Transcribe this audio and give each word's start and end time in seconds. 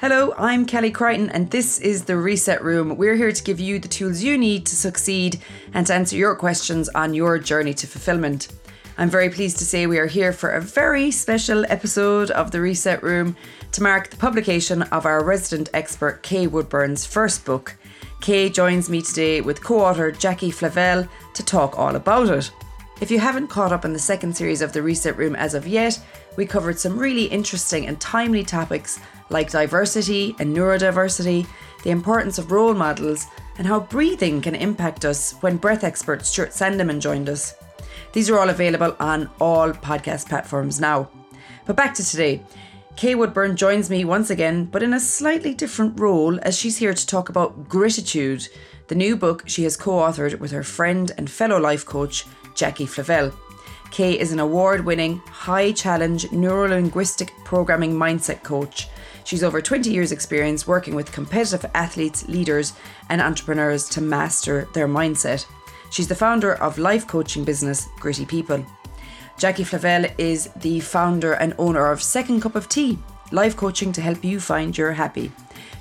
Hello, 0.00 0.32
I'm 0.38 0.64
Kelly 0.64 0.92
Crichton, 0.92 1.28
and 1.30 1.50
this 1.50 1.80
is 1.80 2.04
the 2.04 2.16
Reset 2.16 2.62
Room. 2.62 2.96
We're 2.96 3.16
here 3.16 3.32
to 3.32 3.42
give 3.42 3.58
you 3.58 3.80
the 3.80 3.88
tools 3.88 4.22
you 4.22 4.38
need 4.38 4.64
to 4.66 4.76
succeed 4.76 5.40
and 5.74 5.88
to 5.88 5.94
answer 5.94 6.14
your 6.14 6.36
questions 6.36 6.88
on 6.90 7.14
your 7.14 7.36
journey 7.40 7.74
to 7.74 7.86
fulfillment. 7.88 8.46
I'm 8.96 9.10
very 9.10 9.28
pleased 9.28 9.58
to 9.58 9.64
say 9.64 9.88
we 9.88 9.98
are 9.98 10.06
here 10.06 10.32
for 10.32 10.50
a 10.50 10.62
very 10.62 11.10
special 11.10 11.64
episode 11.68 12.30
of 12.30 12.52
the 12.52 12.60
Reset 12.60 13.02
Room 13.02 13.36
to 13.72 13.82
mark 13.82 14.10
the 14.10 14.16
publication 14.16 14.82
of 14.82 15.04
our 15.04 15.24
resident 15.24 15.68
expert 15.74 16.22
Kay 16.22 16.46
Woodburn's 16.46 17.04
first 17.04 17.44
book. 17.44 17.76
Kay 18.20 18.50
joins 18.50 18.88
me 18.88 19.02
today 19.02 19.40
with 19.40 19.64
co 19.64 19.80
author 19.80 20.12
Jacqui 20.12 20.50
Flavell 20.50 21.08
to 21.34 21.44
talk 21.44 21.76
all 21.76 21.96
about 21.96 22.28
it. 22.28 22.52
If 23.00 23.12
you 23.12 23.20
haven't 23.20 23.46
caught 23.46 23.72
up 23.72 23.84
on 23.84 23.92
the 23.92 23.98
second 24.00 24.36
series 24.36 24.60
of 24.60 24.72
the 24.72 24.82
Reset 24.82 25.16
Room 25.16 25.36
as 25.36 25.54
of 25.54 25.68
yet, 25.68 26.00
we 26.36 26.44
covered 26.44 26.80
some 26.80 26.98
really 26.98 27.26
interesting 27.26 27.86
and 27.86 28.00
timely 28.00 28.42
topics 28.42 28.98
like 29.30 29.52
diversity 29.52 30.34
and 30.40 30.54
neurodiversity, 30.54 31.46
the 31.84 31.90
importance 31.90 32.38
of 32.38 32.50
role 32.50 32.74
models, 32.74 33.28
and 33.56 33.68
how 33.68 33.78
breathing 33.78 34.42
can 34.42 34.56
impact 34.56 35.04
us 35.04 35.34
when 35.42 35.58
breath 35.58 35.84
expert 35.84 36.26
Stuart 36.26 36.50
Sandeman 36.50 36.98
joined 36.98 37.28
us. 37.28 37.54
These 38.12 38.30
are 38.30 38.38
all 38.40 38.50
available 38.50 38.96
on 38.98 39.30
all 39.40 39.70
podcast 39.70 40.28
platforms 40.28 40.80
now. 40.80 41.08
But 41.66 41.76
back 41.76 41.94
to 41.94 42.04
today. 42.04 42.42
Kay 42.96 43.14
Woodburn 43.14 43.54
joins 43.54 43.88
me 43.90 44.04
once 44.04 44.28
again, 44.28 44.64
but 44.64 44.82
in 44.82 44.92
a 44.92 44.98
slightly 44.98 45.54
different 45.54 46.00
role 46.00 46.40
as 46.42 46.58
she's 46.58 46.78
here 46.78 46.94
to 46.94 47.06
talk 47.06 47.28
about 47.28 47.68
Grittitude, 47.68 48.48
the 48.88 48.96
new 48.96 49.14
book 49.16 49.44
she 49.46 49.62
has 49.62 49.76
co 49.76 49.92
authored 49.92 50.40
with 50.40 50.50
her 50.50 50.64
friend 50.64 51.12
and 51.16 51.30
fellow 51.30 51.60
life 51.60 51.86
coach, 51.86 52.24
Jacqui 52.58 52.86
Flavell. 52.86 53.32
Kay 53.90 54.18
is 54.18 54.32
an 54.32 54.40
award 54.40 54.84
winning, 54.84 55.22
high 55.30 55.72
challenge 55.72 56.30
neuro 56.32 56.68
linguistic 56.68 57.32
programming 57.44 57.94
mindset 57.94 58.42
coach 58.42 58.88
She's 59.28 59.44
over 59.44 59.60
20 59.60 59.90
years' 59.90 60.10
experience 60.10 60.66
working 60.66 60.94
with 60.94 61.12
competitive 61.12 61.70
athletes, 61.74 62.26
leaders, 62.28 62.72
and 63.10 63.20
entrepreneurs 63.20 63.86
to 63.90 64.00
master 64.00 64.66
their 64.72 64.88
mindset. 64.88 65.44
She's 65.90 66.08
the 66.08 66.14
founder 66.14 66.54
of 66.54 66.78
life 66.78 67.06
coaching 67.06 67.44
business 67.44 67.88
Gritty 68.00 68.24
People. 68.24 68.64
Jacqui 69.36 69.66
Flavell 69.66 70.10
is 70.16 70.48
the 70.56 70.80
founder 70.80 71.34
and 71.34 71.52
owner 71.58 71.92
of 71.92 72.02
Second 72.02 72.40
Cup 72.40 72.56
of 72.56 72.70
Tea, 72.70 72.98
life 73.32 73.56
coaching 73.56 73.92
to 73.92 74.00
help 74.00 74.24
you 74.24 74.40
find 74.40 74.76
your 74.76 74.92
happy. 74.92 75.30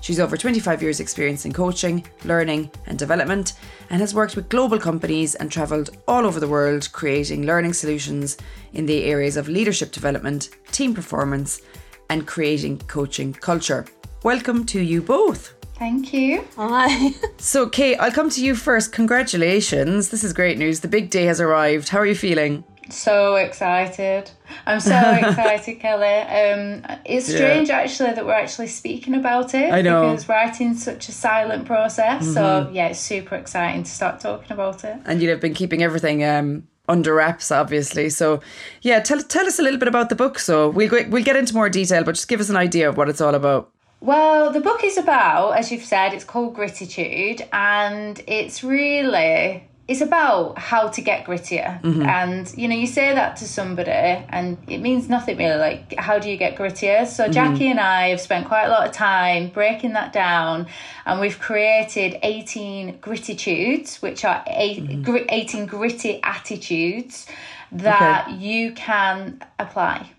She's 0.02 0.20
over 0.20 0.38
25 0.38 0.82
years' 0.82 1.00
experience 1.00 1.46
in 1.46 1.54
coaching, 1.54 2.06
learning, 2.24 2.72
and 2.86 2.98
development, 2.98 3.54
and 3.90 4.00
has 4.00 4.14
worked 4.14 4.36
with 4.36 4.50
global 4.50 4.80
companies 4.80 5.36
and 5.36 5.52
travelled 5.52 5.98
all 6.08 6.26
over 6.26 6.40
the 6.40 6.48
world 6.48 6.92
creating 6.92 7.46
learning 7.46 7.74
solutions 7.74 8.38
in 8.74 8.86
the 8.86 9.06
areas 9.06 9.38
of 9.38 9.50
leadership 9.50 9.92
development, 9.92 10.50
team 10.72 10.94
performance, 10.94 11.62
and 12.10 12.28
creating 12.28 12.80
coaching 12.88 13.34
culture. 13.34 13.86
Welcome 14.24 14.66
to 14.68 14.82
you 14.82 15.02
both. 15.02 15.54
Thank 15.78 16.14
you. 16.14 16.46
Hi. 16.56 17.12
So, 17.40 17.70
Kay, 17.70 17.96
I'll 17.96 18.12
come 18.12 18.32
to 18.32 18.44
you 18.44 18.56
first. 18.56 18.92
Congratulations. 18.92 20.10
This 20.10 20.24
is 20.24 20.34
great 20.34 20.58
news. 20.58 20.80
The 20.80 20.88
big 20.88 21.12
day 21.12 21.26
has 21.26 21.40
arrived. 21.40 21.90
How 21.90 22.00
are 22.00 22.06
you 22.06 22.16
feeling? 22.16 22.64
So 22.90 23.36
excited. 23.36 24.32
I'm 24.66 24.80
so 24.80 24.96
excited, 25.22 25.80
Kelly. 25.80 26.06
Um, 26.06 26.86
it's 27.06 27.28
strange 27.28 27.70
yeah. 27.70 27.80
actually 27.80 28.14
that 28.14 28.26
we're 28.26 28.34
actually 28.34 28.68
speaking 28.68 29.16
about 29.16 29.54
it. 29.54 29.72
I 29.72 29.82
know. 29.82 30.10
Because 30.10 30.30
writing's 30.30 30.84
such 30.84 31.10
a 31.10 31.12
silent 31.12 31.66
process. 31.66 32.24
Mm-hmm. 32.24 32.34
So, 32.34 32.70
yeah, 32.72 32.88
it's 32.88 33.00
super 33.00 33.36
exciting 33.36 33.84
to 33.84 33.90
start 33.92 34.20
talking 34.20 34.52
about 34.52 34.84
it. 34.84 34.98
And 35.06 35.22
you've 35.22 35.40
been 35.40 35.54
keeping 35.54 35.84
everything 35.84 36.24
um, 36.24 36.68
under 36.88 37.14
wraps, 37.14 37.52
obviously. 37.52 38.10
So, 38.10 38.42
yeah, 38.82 39.00
tell 39.00 39.22
tell 39.22 39.46
us 39.46 39.60
a 39.60 39.64
little 39.64 39.80
bit 39.80 39.88
about 39.88 40.10
the 40.10 40.16
book. 40.16 40.40
So 40.40 40.70
we'll 40.70 40.90
we'll 41.10 41.24
get 41.24 41.36
into 41.36 41.54
more 41.54 41.70
detail, 41.70 42.04
but 42.04 42.16
just 42.16 42.28
give 42.28 42.40
us 42.40 42.50
an 42.50 42.58
idea 42.58 42.90
of 42.90 42.98
what 42.98 43.10
it's 43.10 43.22
all 43.22 43.36
about. 43.36 43.72
Well, 44.00 44.52
the 44.52 44.62
book 44.62 44.84
is 44.84 44.98
about, 44.98 45.58
as 45.58 45.72
you've 45.72 45.84
said, 45.84 46.14
it's 46.14 46.24
called 46.24 46.56
Grittitude, 46.56 47.48
and 47.52 48.22
it's 48.28 48.64
really 48.64 49.67
it's 49.88 50.02
about 50.02 50.58
how 50.58 50.90
to 50.90 51.02
get 51.02 51.26
grittier 51.26 51.82
mm-hmm. 51.82 52.02
and 52.04 52.54
you 52.58 52.68
know 52.68 52.76
you 52.76 52.88
say 52.88 53.14
that 53.14 53.38
to 53.38 53.48
somebody 53.48 53.92
and 53.92 54.58
it 54.68 54.80
means 54.80 55.08
nothing 55.08 55.38
really 55.38 55.58
like 55.58 55.96
how 55.98 56.20
do 56.20 56.30
you 56.30 56.36
get 56.36 56.56
grittier 56.56 57.08
so 57.08 57.24
mm-hmm. 57.24 57.34
jacqui 57.34 57.68
and 57.72 57.80
i 57.80 58.10
have 58.10 58.20
spent 58.20 58.48
quite 58.48 58.66
a 58.66 58.70
lot 58.70 58.86
of 58.86 58.94
time 58.94 59.48
breaking 59.50 59.94
that 59.94 60.12
down 60.12 60.68
and 61.06 61.20
we've 61.22 61.40
created 61.40 62.20
18 62.22 63.00
grittitudes 63.00 64.02
which 64.02 64.26
are 64.26 64.44
eight, 64.48 64.84
mm-hmm. 64.84 65.26
18 65.30 65.66
gritty 65.66 66.22
attitudes 66.22 67.28
that 67.72 68.28
okay. 68.28 68.38
you 68.38 68.74
can 68.74 69.42
apply 69.60 70.10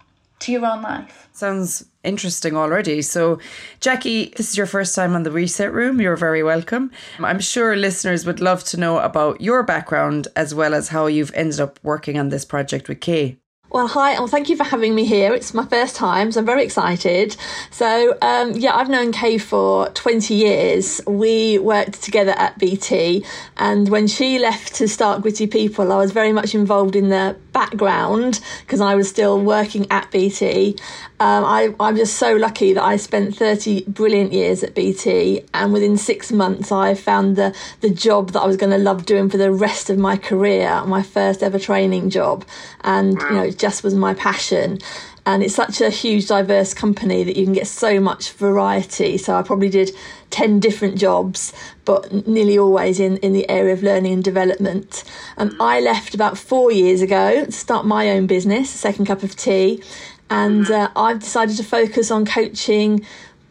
to 0.41 0.53
your 0.53 0.66
own 0.66 0.82
life. 0.82 1.28
Sounds 1.32 1.84
interesting 2.04 2.56
already. 2.56 3.03
So, 3.03 3.38
Jacqui, 3.81 4.34
this 4.37 4.50
is 4.50 4.56
your 4.56 4.66
first 4.66 4.94
time 4.94 5.15
on 5.15 5.22
the 5.22 5.31
Reset 5.31 5.72
Room. 5.72 6.00
You're 6.00 6.16
very 6.16 6.43
welcome. 6.43 6.91
I'm 7.19 7.41
sure 7.41 7.76
listeners 7.76 8.26
would 8.26 8.41
love 8.41 8.65
to 8.65 8.77
know 8.77 8.98
about 8.98 9.41
your 9.41 9.62
background 9.62 10.28
as 10.37 10.54
well 10.54 10.75
as 10.75 10.88
how 10.88 11.06
you've 11.06 11.32
ended 11.34 11.60
up 11.60 11.78
working 11.82 12.19
on 12.19 12.28
this 12.28 12.44
project 12.44 12.88
with 12.88 13.00
Kay. 13.00 13.38
Well, 13.71 13.87
hi, 13.87 14.12
and 14.12 14.21
well, 14.21 14.29
thank 14.29 14.49
you 14.49 14.56
for 14.56 14.65
having 14.65 14.95
me 14.95 15.05
here. 15.05 15.34
It's 15.34 15.53
my 15.53 15.67
first 15.67 15.95
time, 15.95 16.33
so 16.33 16.41
I'm 16.41 16.47
very 16.47 16.65
excited. 16.65 17.37
So, 17.71 18.17
um, 18.23 18.53
yeah, 18.53 18.75
I've 18.75 18.89
known 18.89 19.12
Kay 19.12 19.37
for 19.37 19.91
20 19.91 20.33
years. 20.33 21.03
We 21.06 21.59
worked 21.59 22.03
together 22.03 22.31
at 22.31 22.59
BT, 22.59 23.27
and 23.59 23.91
when 23.91 24.07
she 24.07 24.39
left 24.39 24.75
to 24.77 24.89
start 24.89 25.21
Gritty 25.21 25.47
People, 25.49 25.93
I 25.93 25.97
was 25.97 26.12
very 26.12 26.33
much 26.33 26.55
involved 26.55 26.97
in 26.97 27.11
the 27.11 27.37
background 27.53 28.41
because 28.61 28.81
I 28.81 28.95
was 28.95 29.07
still 29.07 29.39
working 29.39 29.87
at 29.91 30.11
BT. 30.11 30.77
Um, 31.21 31.45
I, 31.45 31.75
I'm 31.81 31.97
just 31.97 32.17
so 32.17 32.37
lucky 32.37 32.73
that 32.73 32.84
I 32.84 32.97
spent 32.97 33.37
30 33.37 33.87
brilliant 33.89 34.33
years 34.33 34.62
at 34.62 34.75
BT, 34.75 35.43
and 35.53 35.75
within 35.75 35.99
six 35.99 36.33
months, 36.33 36.73
I 36.73 36.95
found 36.95 37.37
the, 37.37 37.55
the 37.81 37.91
job 37.91 38.31
that 38.31 38.41
I 38.41 38.47
was 38.47 38.57
going 38.57 38.71
to 38.71 38.78
love 38.78 39.05
doing 39.05 39.28
for 39.28 39.37
the 39.37 39.53
rest 39.53 39.91
of 39.91 39.99
my 39.99 40.17
career, 40.17 40.83
my 40.87 41.03
first 41.03 41.43
ever 41.43 41.59
training 41.59 42.09
job. 42.09 42.47
And, 42.83 43.21
you 43.21 43.31
know, 43.33 43.51
just 43.59 43.83
was 43.83 43.95
my 43.95 44.15
passion. 44.15 44.79
And 45.27 45.43
it's 45.43 45.55
such 45.55 45.81
a 45.81 45.91
huge, 45.91 46.29
diverse 46.29 46.73
company 46.73 47.23
that 47.23 47.37
you 47.37 47.45
can 47.45 47.53
get 47.53 47.67
so 47.67 48.01
much 48.01 48.33
variety. 48.33 49.19
So 49.19 49.35
I 49.37 49.43
probably 49.43 49.69
did 49.69 49.91
10 50.31 50.59
different 50.59 50.99
jobs, 50.99 51.53
but 51.85 52.27
nearly 52.27 52.59
always 52.59 52.99
in, 52.99 53.19
in 53.19 53.35
the 53.35 53.49
area 53.51 53.75
of 53.75 53.83
learning 53.83 54.15
and 54.15 54.25
development. 54.25 55.05
And 55.37 55.55
I 55.61 55.81
left 55.81 56.15
about 56.15 56.39
four 56.39 56.73
years 56.73 57.03
ago 57.03 57.45
to 57.45 57.53
start 57.53 57.85
my 57.85 58.11
own 58.11 58.27
business, 58.27 58.71
Second 58.71 59.07
Cup 59.07 59.23
of 59.23 59.37
Tea. 59.37 59.83
And 60.31 60.71
uh, 60.71 60.91
I've 60.97 61.21
decided 61.21 61.57
to 61.57 61.65
focus 61.65 62.11
on 62.11 62.25
coaching 62.25 63.05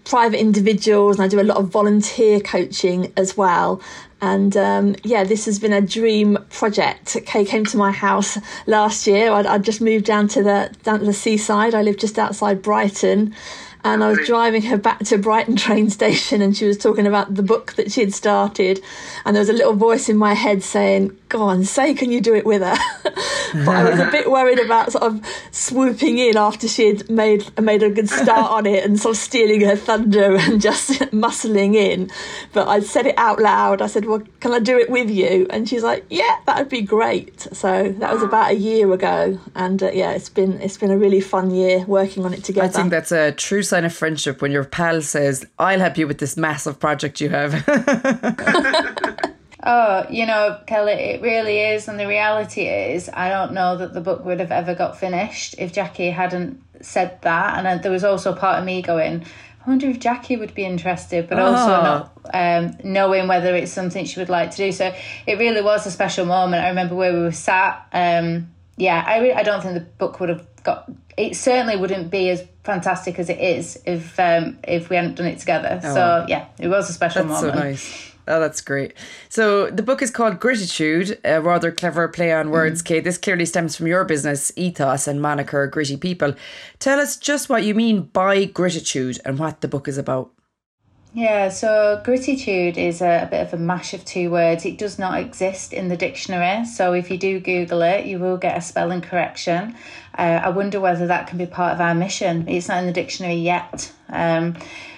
private 0.07 0.39
individuals 0.39 1.17
and 1.17 1.25
I 1.25 1.27
do 1.27 1.41
a 1.41 1.43
lot 1.43 1.57
of 1.57 1.67
volunteer 1.67 2.39
coaching 2.39 3.11
as 3.17 3.35
well. 3.35 3.81
And 4.21 4.57
um, 4.57 4.95
yeah, 5.03 5.23
this 5.23 5.45
has 5.45 5.59
been 5.59 5.73
a 5.73 5.81
dream 5.81 6.37
project. 6.49 7.17
Kay 7.25 7.45
came 7.45 7.65
to 7.65 7.77
my 7.77 7.91
house 7.91 8.37
last 8.65 9.05
year. 9.05 9.31
I'd, 9.31 9.45
I'd 9.45 9.63
just 9.63 9.79
moved 9.79 10.05
down 10.05 10.27
to 10.29 10.41
the 10.41 10.73
down 10.83 10.99
to 10.99 11.05
the 11.05 11.13
seaside. 11.13 11.75
I 11.75 11.83
live 11.83 11.97
just 11.97 12.17
outside 12.17 12.63
Brighton, 12.63 13.35
and 13.83 14.03
I 14.03 14.09
was 14.09 14.25
driving 14.25 14.63
her 14.63 14.77
back 14.77 14.99
to 15.05 15.19
Brighton 15.19 15.55
train 15.55 15.89
station, 15.91 16.41
and 16.41 16.57
she 16.57 16.65
was 16.65 16.77
talking 16.77 17.05
about 17.05 17.35
the 17.35 17.43
book 17.43 17.73
that 17.73 17.91
she 17.91 18.01
had 18.01 18.13
started, 18.13 18.81
and 19.23 19.35
there 19.35 19.41
was 19.41 19.49
a 19.49 19.53
little 19.53 19.73
voice 19.73 20.09
in 20.09 20.17
my 20.17 20.33
head 20.33 20.63
saying, 20.63 21.15
"Go 21.29 21.41
on, 21.41 21.63
say, 21.63 21.93
can 21.93 22.11
you 22.11 22.21
do 22.21 22.35
it 22.35 22.45
with 22.45 22.61
her?" 22.61 22.77
but 23.65 23.75
I 23.75 23.89
was 23.89 23.99
a 23.99 24.11
bit 24.11 24.29
worried 24.29 24.59
about 24.59 24.91
sort 24.91 25.03
of 25.03 25.21
swooping 25.51 26.17
in 26.17 26.37
after 26.37 26.67
she 26.67 26.87
had 26.87 27.09
made 27.09 27.59
made 27.61 27.83
a 27.83 27.89
good 27.89 28.09
start 28.09 28.51
on 28.51 28.65
it 28.65 28.83
and 28.83 28.99
sort 28.99 29.15
of 29.15 29.21
stealing 29.21 29.61
her 29.61 29.75
thunder 29.75 30.35
and 30.35 30.61
just 30.69 30.91
muscling 31.11 31.75
in. 31.75 32.09
But 32.53 32.67
I 32.67 32.79
said 32.81 33.07
it 33.07 33.15
out 33.17 33.39
loud. 33.39 33.81
I 33.81 33.87
said, 33.87 34.05
"Well, 34.05 34.21
can 34.39 34.53
I 34.53 34.59
do 34.59 34.77
it 34.77 34.89
with 34.89 35.09
you?" 35.09 35.47
And 35.49 35.67
she's 35.67 35.83
like, 35.83 36.05
"Yeah, 36.09 36.37
that 36.45 36.57
would 36.57 36.69
be 36.69 36.81
great." 36.81 37.47
So 37.53 37.95
that 37.99 38.13
was 38.13 38.23
about 38.23 38.51
a 38.51 38.55
year 38.55 38.91
ago, 38.91 39.39
and 39.55 39.81
uh, 39.81 39.91
yeah, 39.91 40.11
it's 40.11 40.29
been 40.29 40.61
it's 40.61 40.77
been 40.77 40.91
a 40.91 40.97
really 40.97 41.21
fun 41.21 41.51
year 41.51 41.85
working 41.85 42.25
on 42.25 42.33
it 42.33 42.43
together. 42.43 42.67
I 42.67 42.71
think 42.71 42.89
that's 42.89 43.11
a 43.11 43.31
true 43.31 43.63
sign 43.63 43.85
of 43.85 43.93
friendship 43.93 44.41
when 44.41 44.51
your 44.51 44.63
pal 44.63 45.01
says, 45.01 45.45
"I'll 45.59 45.79
help 45.79 45.97
you 45.97 46.07
with 46.07 46.19
this 46.19 46.37
massive 46.37 46.79
project 46.79 47.21
you 47.21 47.29
have." 47.29 47.53
Oh, 49.69 50.05
you 50.09 50.25
know, 50.25 50.57
Kelly, 50.65 50.93
it 50.93 51.21
really 51.21 51.59
is. 51.59 51.89
And 51.89 51.99
the 51.99 52.07
reality 52.07 52.61
is, 52.61 53.09
I 53.13 53.27
don't 53.27 53.51
know 53.51 53.75
that 53.75 53.93
the 53.93 53.99
book 53.99 54.23
would 54.23 54.39
have 54.39 54.51
ever 54.51 54.73
got 54.73 54.97
finished 54.97 55.55
if 55.57 55.73
Jacqui 55.73 56.13
hadn't 56.13 56.63
said 56.79 57.21
that. 57.23 57.65
And 57.65 57.83
there 57.83 57.91
was 57.91 58.05
also 58.05 58.33
part 58.33 58.59
of 58.59 58.65
me 58.65 58.81
going, 58.81 59.25
I 59.65 59.69
wonder 59.69 59.89
if 59.89 59.99
Jacqui 59.99 60.39
would 60.39 60.55
be 60.55 60.63
interested, 60.63 61.27
but 61.27 61.37
oh. 61.37 61.47
also 61.47 61.67
not 61.67 62.17
um, 62.33 62.77
knowing 62.85 63.27
whether 63.27 63.53
it's 63.57 63.73
something 63.73 64.05
she 64.05 64.21
would 64.21 64.29
like 64.29 64.51
to 64.51 64.57
do. 64.57 64.71
So 64.71 64.95
it 65.25 65.37
really 65.37 65.61
was 65.61 65.85
a 65.85 65.91
special 65.91 66.25
moment. 66.25 66.63
I 66.63 66.69
remember 66.69 66.95
where 66.95 67.11
we 67.11 67.19
were 67.19 67.33
sat. 67.33 67.87
Um, 67.91 68.49
yeah, 68.77 69.03
I, 69.05 69.19
re- 69.19 69.33
I 69.33 69.43
don't 69.43 69.61
think 69.61 69.73
the 69.73 69.81
book 69.81 70.21
would 70.21 70.29
have 70.29 70.47
got. 70.63 70.89
It 71.17 71.35
certainly 71.35 71.75
wouldn't 71.75 72.09
be 72.09 72.29
as 72.29 72.41
fantastic 72.63 73.19
as 73.19 73.29
it 73.29 73.41
is 73.41 73.81
if 73.85 74.17
um, 74.17 74.59
if 74.63 74.89
we 74.89 74.95
hadn't 74.95 75.15
done 75.15 75.27
it 75.27 75.39
together. 75.39 75.81
Oh. 75.83 75.93
So 75.93 76.25
yeah, 76.29 76.45
it 76.57 76.69
was 76.69 76.89
a 76.89 76.93
special 76.93 77.25
That's 77.25 77.41
moment. 77.41 77.57
so 77.57 77.63
nice. 77.63 78.16
Oh, 78.27 78.39
that's 78.39 78.61
great. 78.61 78.93
So 79.29 79.69
the 79.69 79.83
book 79.83 80.01
is 80.01 80.11
called 80.11 80.39
Grittitude, 80.39 81.17
a 81.23 81.41
rather 81.41 81.71
clever 81.71 82.07
play 82.07 82.33
on 82.33 82.51
words, 82.51 82.81
mm. 82.81 82.85
Kay. 82.85 82.99
This 82.99 83.17
clearly 83.17 83.45
stems 83.45 83.75
from 83.75 83.87
your 83.87 84.03
business 84.03 84.51
ethos 84.55 85.07
and 85.07 85.21
moniker 85.21 85.65
Gritty 85.67 85.97
People. 85.97 86.35
Tell 86.79 86.99
us 86.99 87.17
just 87.17 87.49
what 87.49 87.63
you 87.63 87.73
mean 87.73 88.03
by 88.03 88.45
grittitude 88.45 89.19
and 89.23 89.39
what 89.39 89.61
the 89.61 89.67
book 89.67 89.87
is 89.87 89.97
about. 89.97 90.31
Yeah, 91.13 91.49
so 91.49 92.01
grittitude 92.05 92.77
is 92.77 93.01
a, 93.01 93.23
a, 93.23 93.25
bit 93.25 93.41
of 93.41 93.53
a 93.53 93.57
mash 93.57 93.95
of 93.95 94.05
two 94.05 94.29
words. 94.29 94.65
It 94.65 94.77
does 94.77 94.99
not 94.99 95.19
exist 95.19 95.73
in 95.73 95.87
the 95.87 95.97
dictionary. 95.97 96.65
So 96.65 96.93
if 96.93 97.09
you 97.09 97.17
do 97.17 97.39
Google 97.39 97.81
it, 97.81 98.05
you 98.05 98.19
will 98.19 98.37
get 98.37 98.57
a 98.57 98.61
spelling 98.61 99.01
correction. 99.01 99.75
Uh, 100.15 100.41
I 100.43 100.49
wonder 100.49 100.79
whether 100.79 101.07
that 101.07 101.27
can 101.27 101.39
be 101.39 101.47
part 101.47 101.73
of 101.73 101.81
our 101.81 101.95
mission. 101.95 102.47
It's 102.47 102.67
not 102.67 102.79
in 102.79 102.85
the 102.85 102.93
dictionary 102.93 103.35
yet. 103.35 103.91
Um, 104.09 104.57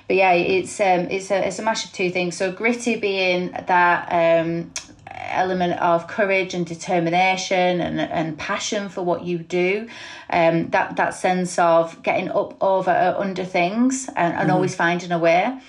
but 0.10 0.16
yeah, 0.16 0.32
it's 0.32 0.80
um, 0.80 1.02
it's 1.12 1.30
a 1.30 1.48
it's 1.48 1.60
a 1.60 1.62
mash 1.62 1.86
of 1.86 1.94
two 1.94 2.10
things. 2.10 2.36
So 2.36 2.52
gritty 2.52 2.96
being 2.96 3.52
that 3.52 4.08
um, 4.12 4.72
element 5.08 5.80
of 5.80 6.08
courage 6.08 6.56
and 6.56 6.66
determination 6.66 7.80
and, 7.80 8.02
and 8.02 8.36
passion 8.36 8.90
for 8.90 9.04
what 9.04 9.24
you 9.24 9.38
do. 9.38 9.88
Um, 10.32 10.72
that 10.72 10.96
that 10.96 11.14
sense 11.14 11.60
of 11.60 12.02
getting 12.02 12.32
up 12.32 12.58
over 12.60 12.90
uh, 12.90 13.20
under 13.20 13.46
things 13.46 14.10
and, 14.16 14.34
and 14.34 14.50
mm. 14.50 14.54
always 14.54 14.76
finding 14.76 15.12
a 15.12 15.20
way 15.20 15.62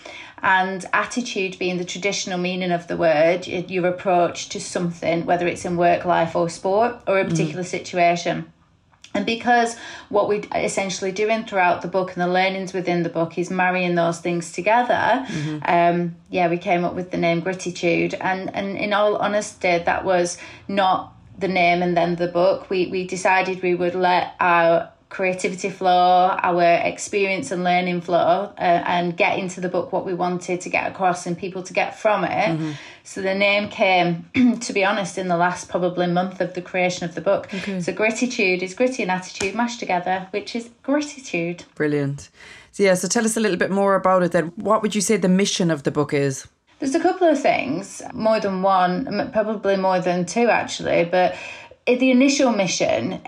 and 0.42 0.86
attitude 0.94 1.58
being 1.58 1.76
the 1.76 1.84
traditional 1.84 2.38
meaning 2.38 2.70
of 2.70 2.86
the 2.86 2.96
word, 2.96 3.46
your 3.46 3.86
approach 3.86 4.48
to 4.48 4.58
something, 4.58 5.26
whether 5.26 5.46
it's 5.46 5.66
in 5.66 5.76
work, 5.76 6.06
life, 6.06 6.34
or 6.34 6.48
sport, 6.48 6.96
or 7.06 7.20
a 7.20 7.26
particular 7.26 7.62
mm. 7.62 7.66
situation. 7.66 8.50
And 9.12 9.26
because 9.26 9.76
what 10.08 10.28
we're 10.28 10.42
essentially 10.54 11.10
doing 11.10 11.44
throughout 11.44 11.82
the 11.82 11.88
book 11.88 12.12
and 12.12 12.22
the 12.22 12.28
learnings 12.28 12.72
within 12.72 13.02
the 13.02 13.08
book 13.08 13.38
is 13.38 13.50
marrying 13.50 13.96
those 13.96 14.20
things 14.20 14.52
together, 14.52 15.26
mm-hmm. 15.26 15.58
um, 15.64 16.16
yeah, 16.30 16.48
we 16.48 16.58
came 16.58 16.84
up 16.84 16.94
with 16.94 17.10
the 17.10 17.16
name 17.16 17.42
Grittitude. 17.42 18.14
And, 18.20 18.54
and 18.54 18.76
in 18.76 18.92
all 18.92 19.16
honesty, 19.16 19.78
that 19.78 20.04
was 20.04 20.38
not 20.68 21.14
the 21.38 21.48
name 21.48 21.82
and 21.82 21.96
then 21.96 22.16
the 22.16 22.28
book. 22.28 22.70
We, 22.70 22.86
we 22.86 23.06
decided 23.06 23.62
we 23.62 23.74
would 23.74 23.94
let 23.94 24.34
our 24.38 24.92
creativity 25.10 25.68
flow, 25.68 26.36
our 26.42 26.62
experience 26.62 27.50
and 27.50 27.64
learning 27.64 28.00
flow, 28.00 28.52
uh, 28.56 28.60
and 28.60 29.16
get 29.16 29.38
into 29.38 29.60
the 29.60 29.68
book 29.68 29.92
what 29.92 30.06
we 30.06 30.14
wanted 30.14 30.60
to 30.60 30.70
get 30.70 30.90
across 30.90 31.26
and 31.26 31.36
people 31.36 31.62
to 31.64 31.72
get 31.72 31.98
from 31.98 32.24
it. 32.24 32.28
Mm-hmm. 32.30 32.70
So 33.02 33.20
the 33.20 33.34
name 33.34 33.68
came, 33.68 34.30
to 34.60 34.72
be 34.72 34.84
honest, 34.84 35.18
in 35.18 35.26
the 35.26 35.36
last 35.36 35.68
probably 35.68 36.06
month 36.06 36.40
of 36.40 36.54
the 36.54 36.62
creation 36.62 37.04
of 37.04 37.16
the 37.16 37.20
book. 37.20 37.52
Okay. 37.52 37.80
So 37.80 37.92
grittitude 37.92 38.62
is 38.62 38.72
gritty 38.72 39.02
and 39.02 39.10
attitude 39.10 39.54
mashed 39.54 39.80
together, 39.80 40.28
which 40.30 40.54
is 40.54 40.70
grittitude. 40.84 41.64
Brilliant. 41.74 42.30
So 42.70 42.84
yeah, 42.84 42.94
so 42.94 43.08
tell 43.08 43.24
us 43.24 43.36
a 43.36 43.40
little 43.40 43.58
bit 43.58 43.70
more 43.70 43.96
about 43.96 44.22
it 44.22 44.30
then. 44.30 44.52
What 44.54 44.80
would 44.80 44.94
you 44.94 45.00
say 45.00 45.16
the 45.16 45.28
mission 45.28 45.72
of 45.72 45.82
the 45.82 45.90
book 45.90 46.14
is? 46.14 46.46
There's 46.78 46.94
a 46.94 47.00
couple 47.00 47.28
of 47.28 47.38
things, 47.38 48.00
more 48.14 48.40
than 48.40 48.62
one, 48.62 49.30
probably 49.32 49.76
more 49.76 50.00
than 50.00 50.24
two 50.24 50.48
actually, 50.48 51.04
but 51.04 51.34
the 51.86 52.10
initial 52.10 52.52
mission 52.52 53.20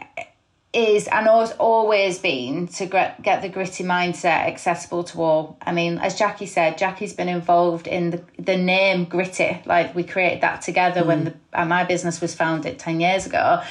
is 0.72 1.06
and 1.06 1.26
has 1.26 1.52
always 1.52 2.19
been 2.19 2.66
to 2.66 2.86
get 2.86 3.42
the 3.42 3.48
gritty 3.48 3.84
mindset 3.84 4.46
accessible 4.46 5.04
to 5.04 5.22
all. 5.22 5.58
I 5.60 5.72
mean, 5.72 5.98
as 5.98 6.19
Jacqui 6.19 6.48
said, 6.48 6.78
Jacqui's 6.78 7.12
been 7.12 7.28
involved 7.28 7.86
in 7.86 8.10
the, 8.10 8.24
the 8.38 8.56
name 8.56 9.04
Gritty. 9.04 9.60
Like 9.66 9.94
we 9.94 10.02
created 10.02 10.40
that 10.40 10.62
together 10.62 11.02
mm. 11.02 11.06
when 11.06 11.24
the, 11.24 11.34
uh, 11.52 11.66
my 11.66 11.84
business 11.84 12.20
was 12.20 12.34
founded 12.34 12.78
10 12.78 13.00
years 13.00 13.26
ago. 13.26 13.62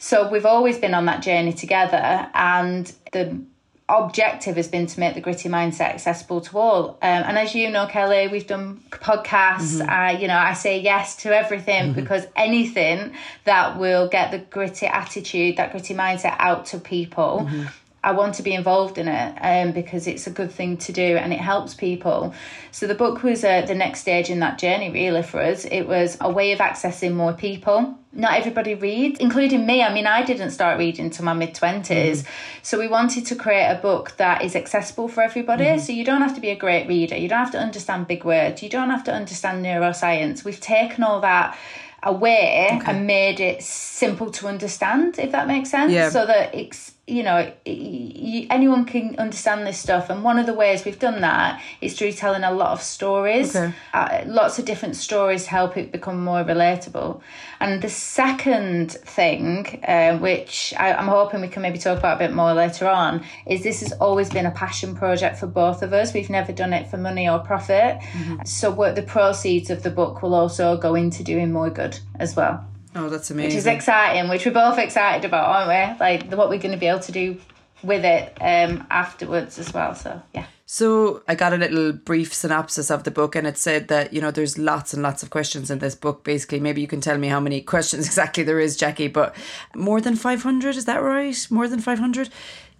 So 0.00 0.28
we've 0.28 0.46
always 0.46 0.78
been 0.78 0.94
on 0.94 1.06
that 1.06 1.22
journey 1.22 1.52
together. 1.52 2.28
And 2.34 2.92
the 3.12 3.40
objective 3.88 4.56
has 4.56 4.68
been 4.68 4.86
to 4.86 5.00
make 5.00 5.14
the 5.14 5.20
gritty 5.20 5.48
mindset 5.48 5.94
accessible 5.94 6.40
to 6.42 6.58
all. 6.58 6.88
Um, 6.88 6.96
and 7.02 7.38
as 7.38 7.54
you 7.54 7.70
know, 7.70 7.86
Kelly, 7.86 8.28
we've 8.28 8.46
done 8.46 8.82
podcasts. 8.90 9.78
Mm-hmm. 9.78 9.90
I, 9.90 10.12
you 10.12 10.28
know, 10.28 10.36
I 10.36 10.52
say 10.52 10.80
yes 10.80 11.16
to 11.22 11.34
everything 11.34 11.92
mm-hmm. 11.92 12.00
because 12.00 12.26
anything 12.36 13.14
that 13.44 13.78
will 13.78 14.08
get 14.08 14.30
the 14.30 14.38
gritty 14.38 14.86
attitude, 14.86 15.56
that 15.56 15.72
gritty 15.72 15.94
mindset 15.94 16.36
out 16.38 16.66
to 16.66 16.78
people. 16.78 17.46
Mm-hmm. 17.48 17.66
I 18.08 18.12
want 18.12 18.36
to 18.36 18.42
be 18.42 18.54
involved 18.54 18.96
in 18.96 19.06
it 19.06 19.34
um, 19.40 19.72
because 19.72 20.06
it's 20.06 20.26
a 20.26 20.30
good 20.30 20.50
thing 20.50 20.78
to 20.78 20.92
do 20.92 21.18
and 21.18 21.30
it 21.30 21.40
helps 21.40 21.74
people. 21.74 22.34
So 22.70 22.86
the 22.86 22.94
book 22.94 23.22
was 23.22 23.44
uh, 23.44 23.62
the 23.66 23.74
next 23.74 24.00
stage 24.00 24.30
in 24.30 24.38
that 24.40 24.58
journey, 24.58 24.90
really, 24.90 25.22
for 25.22 25.40
us. 25.40 25.66
It 25.66 25.82
was 25.82 26.16
a 26.20 26.30
way 26.30 26.52
of 26.52 26.58
accessing 26.58 27.12
more 27.14 27.34
people 27.34 27.98
not 28.10 28.32
everybody 28.32 28.74
reads, 28.74 29.20
including 29.20 29.66
me. 29.66 29.82
I 29.82 29.92
mean, 29.92 30.06
I 30.06 30.24
didn't 30.24 30.50
start 30.50 30.78
reading 30.78 31.04
until 31.04 31.24
my 31.26 31.34
mid 31.34 31.54
20s. 31.54 31.86
Mm. 31.86 32.26
So 32.62 32.78
we 32.78 32.88
wanted 32.88 33.26
to 33.26 33.36
create 33.36 33.66
a 33.70 33.78
book 33.80 34.16
that 34.16 34.42
is 34.42 34.56
accessible 34.56 35.08
for 35.08 35.22
everybody. 35.22 35.64
Mm. 35.64 35.80
So 35.80 35.92
you 35.92 36.04
don't 36.04 36.22
have 36.22 36.34
to 36.34 36.40
be 36.40 36.50
a 36.50 36.56
great 36.56 36.88
reader. 36.88 37.16
You 37.16 37.28
don't 37.28 37.38
have 37.38 37.52
to 37.52 37.60
understand 37.60 38.08
big 38.08 38.24
words. 38.24 38.62
You 38.62 38.70
don't 38.70 38.90
have 38.90 39.04
to 39.04 39.12
understand 39.12 39.64
neuroscience. 39.64 40.42
We've 40.42 40.60
taken 40.60 41.04
all 41.04 41.20
that 41.20 41.56
away 42.02 42.68
okay. 42.72 42.90
and 42.90 43.06
made 43.06 43.40
it 43.40 43.62
simple 43.62 44.30
to 44.30 44.48
understand, 44.48 45.18
if 45.18 45.32
that 45.32 45.46
makes 45.46 45.70
sense. 45.70 45.92
Yeah. 45.92 46.08
So 46.10 46.26
that 46.26 46.54
it's 46.54 46.94
you 47.08 47.22
know, 47.22 47.50
anyone 47.64 48.84
can 48.84 49.16
understand 49.18 49.66
this 49.66 49.78
stuff. 49.78 50.10
And 50.10 50.22
one 50.22 50.38
of 50.38 50.44
the 50.44 50.52
ways 50.52 50.84
we've 50.84 50.98
done 50.98 51.22
that 51.22 51.62
is 51.80 51.98
through 51.98 52.12
telling 52.12 52.44
a 52.44 52.52
lot 52.52 52.72
of 52.72 52.82
stories. 52.82 53.56
Okay. 53.56 53.74
Uh, 53.94 54.24
lots 54.26 54.58
of 54.58 54.66
different 54.66 54.94
stories 54.94 55.46
help 55.46 55.78
it 55.78 55.90
become 55.90 56.22
more 56.22 56.44
relatable. 56.44 57.22
And 57.60 57.80
the 57.80 57.88
second 57.88 58.92
thing, 58.92 59.82
uh, 59.88 60.18
which 60.18 60.74
I, 60.78 60.90
am 60.90 61.08
hoping 61.08 61.40
we 61.40 61.48
can 61.48 61.62
maybe 61.62 61.78
talk 61.78 61.98
about 61.98 62.16
a 62.16 62.26
bit 62.26 62.34
more 62.34 62.52
later 62.52 62.86
on, 62.86 63.24
is 63.46 63.62
this 63.62 63.80
has 63.80 63.92
always 63.92 64.28
been 64.28 64.44
a 64.44 64.50
passion 64.50 64.94
project 64.94 65.38
for 65.38 65.46
both 65.46 65.82
of 65.82 65.94
us. 65.94 66.12
We've 66.12 66.30
never 66.30 66.52
done 66.52 66.74
it 66.74 66.88
for 66.88 66.98
money 66.98 67.26
or 67.26 67.38
profit. 67.38 68.00
Mm-hmm. 68.00 68.44
So 68.44 68.70
what 68.70 68.96
the 68.96 69.02
proceeds 69.02 69.70
of 69.70 69.82
the 69.82 69.90
book 69.90 70.22
will 70.22 70.34
also 70.34 70.76
go 70.76 70.94
into 70.94 71.24
doing 71.24 71.52
more 71.52 71.70
good 71.70 71.98
as 72.18 72.36
well. 72.36 72.66
Oh, 72.94 73.08
that's 73.08 73.30
amazing. 73.30 73.50
Which 73.50 73.58
is 73.58 73.66
exciting, 73.66 74.28
which 74.28 74.46
we're 74.46 74.52
both 74.52 74.78
excited 74.78 75.24
about, 75.24 75.46
aren't 75.46 75.68
we? 75.68 76.00
Like 76.00 76.32
what 76.32 76.48
we're 76.48 76.58
going 76.58 76.72
to 76.72 76.78
be 76.78 76.86
able 76.86 77.00
to 77.00 77.12
do 77.12 77.38
with 77.82 78.04
it 78.04 78.36
um, 78.40 78.86
afterwards 78.90 79.58
as 79.58 79.72
well. 79.72 79.94
So, 79.94 80.20
yeah. 80.34 80.46
So 80.70 81.22
I 81.26 81.34
got 81.34 81.54
a 81.54 81.56
little 81.56 81.92
brief 81.92 82.34
synopsis 82.34 82.90
of 82.90 83.04
the 83.04 83.10
book, 83.10 83.34
and 83.34 83.46
it 83.46 83.56
said 83.56 83.88
that 83.88 84.12
you 84.12 84.20
know 84.20 84.30
there's 84.30 84.58
lots 84.58 84.92
and 84.92 85.02
lots 85.02 85.22
of 85.22 85.30
questions 85.30 85.70
in 85.70 85.78
this 85.78 85.94
book. 85.94 86.24
Basically, 86.24 86.60
maybe 86.60 86.82
you 86.82 86.86
can 86.86 87.00
tell 87.00 87.16
me 87.16 87.28
how 87.28 87.40
many 87.40 87.60
questions 87.74 88.06
exactly 88.06 88.42
there 88.42 88.60
is, 88.60 88.76
Jacqui. 88.76 89.10
But 89.10 89.34
more 89.74 90.00
than 90.00 90.14
five 90.14 90.42
hundred, 90.42 90.76
is 90.76 90.84
that 90.84 90.98
right? 90.98 91.46
More 91.50 91.68
than 91.68 91.80
five 91.80 91.98
hundred. 91.98 92.28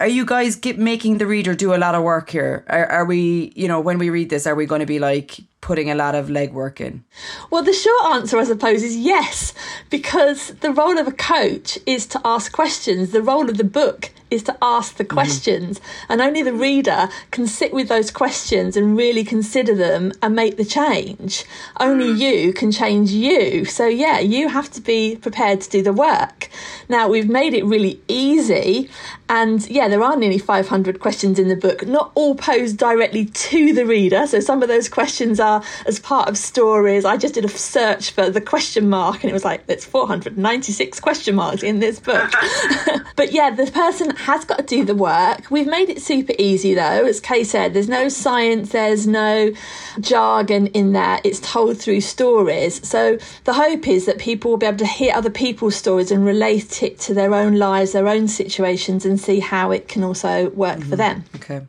Are 0.01 0.07
you 0.07 0.25
guys 0.25 0.55
get, 0.55 0.79
making 0.79 1.19
the 1.19 1.27
reader 1.27 1.55
do 1.55 1.75
a 1.75 1.77
lot 1.77 1.95
of 1.97 2.05
work 2.05 2.31
here? 2.31 2.65
Are, 2.69 2.87
are 2.87 3.05
we, 3.05 3.53
you 3.57 3.67
know, 3.67 3.81
when 3.81 3.99
we 3.99 4.11
read 4.11 4.31
this, 4.31 4.47
are 4.47 4.55
we 4.55 4.65
going 4.65 4.81
to 4.81 4.87
be 4.87 5.01
like 5.01 5.41
putting 5.61 5.91
a 5.91 5.95
lot 5.95 6.15
of 6.15 6.29
legwork 6.29 6.81
in? 6.81 7.05
Well, 7.51 7.65
the 7.65 7.73
short 7.73 8.15
answer, 8.15 8.39
I 8.39 8.45
suppose, 8.45 8.83
is 8.85 8.97
yes, 8.97 9.53
because 9.91 10.49
the 10.61 10.73
role 10.73 10.99
of 10.99 11.09
a 11.09 11.13
coach 11.13 11.79
is 11.85 12.07
to 12.09 12.21
ask 12.25 12.53
questions. 12.53 13.11
The 13.11 13.23
role 13.23 13.51
of 13.51 13.59
the 13.59 13.65
book 13.65 14.11
is 14.31 14.43
to 14.45 14.57
ask 14.61 14.97
the 14.97 15.05
mm-hmm. 15.05 15.15
questions, 15.15 15.79
mm-hmm. 15.79 16.13
and 16.13 16.21
only 16.21 16.43
the 16.43 16.53
reader 16.53 17.09
can 17.31 17.47
sit 17.47 17.73
with 17.73 17.89
those 17.89 18.11
questions 18.11 18.77
and 18.77 18.97
really 18.97 19.25
consider 19.25 19.75
them 19.75 20.13
and 20.23 20.37
make 20.37 20.57
the 20.57 20.65
change. 20.65 21.45
Only 21.81 22.11
mm. 22.11 22.19
you 22.19 22.53
can 22.53 22.71
change 22.71 23.11
you. 23.11 23.65
So, 23.65 23.87
yeah, 23.87 24.19
you 24.21 24.49
have 24.49 24.71
to 24.73 24.81
be 24.81 25.17
prepared 25.17 25.63
to 25.63 25.71
do 25.71 25.83
the 25.83 25.93
work. 25.95 26.51
Now, 26.89 27.09
we've 27.09 27.29
made 27.29 27.55
it 27.55 27.65
really 27.65 28.01
easy, 28.07 28.91
and 29.29 29.67
yeah, 29.69 29.88
there 29.93 30.03
are 30.03 30.17
nearly 30.17 30.39
500 30.39 31.01
questions 31.01 31.39
in 31.39 31.49
the 31.49 31.57
book, 31.57 31.87
not 31.87 32.13
all 32.15 32.35
posed 32.35 32.79
directly 32.79 33.27
to 33.27 33.73
the 33.73 33.85
reader. 33.85 34.27
So, 34.27 34.41
some 34.41 34.63
of 34.63 34.69
those 34.69 34.89
questions 34.89 35.41
are 35.41 35.63
as 35.87 35.99
part 35.99 36.29
of 36.29 36.37
stories. 36.37 37.05
I 37.05 37.17
just 37.17 37.35
did 37.35 37.45
a 37.45 37.49
search 37.49 38.11
for 38.11 38.31
the 38.31 38.41
question 38.41 38.89
mark, 38.89 39.23
and 39.23 39.31
it 39.31 39.35
was 39.35 39.45
like, 39.45 39.67
there's 39.67 39.85
496 39.85 41.01
question 41.01 41.35
marks 41.35 41.63
in 41.63 41.81
this 41.81 42.01
book. 42.01 42.33
but 43.17 43.33
yeah, 43.33 43.51
the 43.51 43.71
person 43.71 44.15
has 44.17 44.45
got 44.45 44.59
to 44.59 44.65
do 44.65 44.85
the 44.85 44.95
work. 44.95 45.51
We've 45.51 45.67
made 45.67 45.89
it 45.89 46.03
super 46.03 46.35
easy 46.39 46.75
though. 46.75 47.07
As 47.07 47.21
Kay 47.21 47.45
said, 47.45 47.75
there's 47.75 47.89
no 47.89 48.09
science, 48.09 48.71
there's 48.71 49.07
no 49.07 49.53
jargon 50.01 50.69
in 50.69 50.93
there. 50.93 51.21
It's 51.25 51.41
told 51.41 51.79
through 51.79 52.01
stories. 52.01 52.87
So 52.87 53.19
the 53.45 53.55
hope 53.55 53.89
is 53.89 54.07
that 54.07 54.19
people 54.19 54.51
will 54.51 54.59
be 54.59 54.67
able 54.67 54.79
to 54.79 54.87
hear 54.87 55.15
other 55.15 55.31
people's 55.31 55.77
stories 55.77 56.11
and 56.11 56.25
relate 56.25 56.83
it 56.83 56.99
to 57.01 57.15
their 57.15 57.35
own 57.35 57.57
lives, 57.57 57.93
their 57.93 58.09
own 58.09 58.29
situations, 58.29 59.05
and 59.05 59.21
see 59.21 59.41
how 59.41 59.71
it 59.71 59.78
can 59.87 60.03
also 60.03 60.51
work 60.51 60.79
mm-hmm. 60.79 60.91
for 60.91 60.97
them. 60.97 61.25
Okay. 61.37 61.67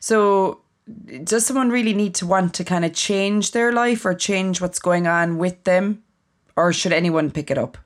So 0.00 0.60
does 1.24 1.46
someone 1.46 1.70
really 1.70 1.94
need 1.94 2.14
to 2.16 2.26
want 2.26 2.54
to 2.54 2.64
kind 2.64 2.84
of 2.84 2.92
change 2.92 3.52
their 3.52 3.72
life 3.72 4.04
or 4.04 4.14
change 4.14 4.60
what's 4.60 4.78
going 4.78 5.06
on 5.06 5.38
with 5.38 5.64
them? 5.64 6.02
Or 6.56 6.72
should 6.72 6.92
anyone 6.92 7.30
pick 7.30 7.50
it 7.50 7.58
up? 7.58 7.78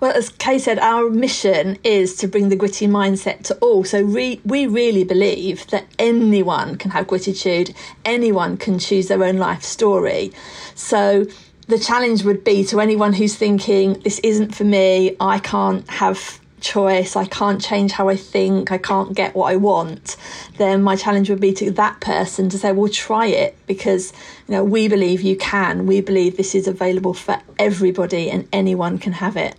Well, 0.00 0.12
as 0.12 0.28
Kay 0.28 0.58
said, 0.58 0.78
our 0.80 1.08
mission 1.08 1.78
is 1.82 2.16
to 2.16 2.28
bring 2.28 2.48
the 2.48 2.56
gritty 2.56 2.86
mindset 2.86 3.44
to 3.44 3.54
all. 3.56 3.84
So 3.84 4.04
we, 4.04 4.40
we 4.44 4.66
really 4.66 5.04
believe 5.04 5.66
that 5.68 5.86
anyone 5.98 6.76
can 6.76 6.90
have 6.90 7.06
grittitude, 7.06 7.74
anyone 8.04 8.56
can 8.56 8.78
choose 8.78 9.08
their 9.08 9.22
own 9.24 9.38
life 9.38 9.62
story. 9.62 10.32
So 10.74 11.26
the 11.68 11.78
challenge 11.78 12.24
would 12.24 12.44
be 12.44 12.64
to 12.64 12.80
anyone 12.80 13.14
who's 13.14 13.36
thinking, 13.36 13.94
this 14.00 14.18
isn't 14.18 14.54
for 14.54 14.64
me, 14.64 15.16
I 15.20 15.38
can't 15.38 15.88
have 15.88 16.38
choice, 16.64 17.14
I 17.14 17.26
can't 17.26 17.60
change 17.60 17.92
how 17.92 18.08
I 18.08 18.16
think, 18.16 18.72
I 18.72 18.78
can't 18.78 19.14
get 19.14 19.34
what 19.34 19.52
I 19.52 19.56
want, 19.56 20.16
then 20.56 20.82
my 20.82 20.96
challenge 20.96 21.30
would 21.30 21.40
be 21.40 21.52
to 21.52 21.70
that 21.72 22.00
person 22.00 22.48
to 22.48 22.58
say, 22.58 22.72
well, 22.72 22.90
try 22.90 23.26
it 23.26 23.56
because 23.66 24.12
you 24.48 24.54
know 24.54 24.64
we 24.64 24.88
believe 24.88 25.20
you 25.20 25.36
can. 25.36 25.86
We 25.86 26.00
believe 26.00 26.36
this 26.36 26.54
is 26.54 26.66
available 26.66 27.14
for 27.14 27.40
everybody 27.58 28.30
and 28.30 28.48
anyone 28.52 28.98
can 28.98 29.12
have 29.12 29.36
it. 29.36 29.54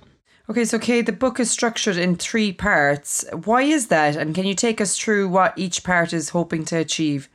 Okay, 0.49 0.65
so 0.65 0.77
Kay, 0.77 1.01
the 1.01 1.11
book 1.11 1.39
is 1.39 1.49
structured 1.49 1.97
in 1.97 2.15
three 2.15 2.51
parts. 2.51 3.25
Why 3.45 3.61
is 3.63 3.87
that? 3.87 4.15
And 4.15 4.35
can 4.35 4.45
you 4.45 4.53
take 4.53 4.79
us 4.79 4.97
through 4.97 5.29
what 5.29 5.53
each 5.57 5.83
part 5.83 6.13
is 6.13 6.29
hoping 6.29 6.65
to 6.65 6.77
achieve? 6.77 7.29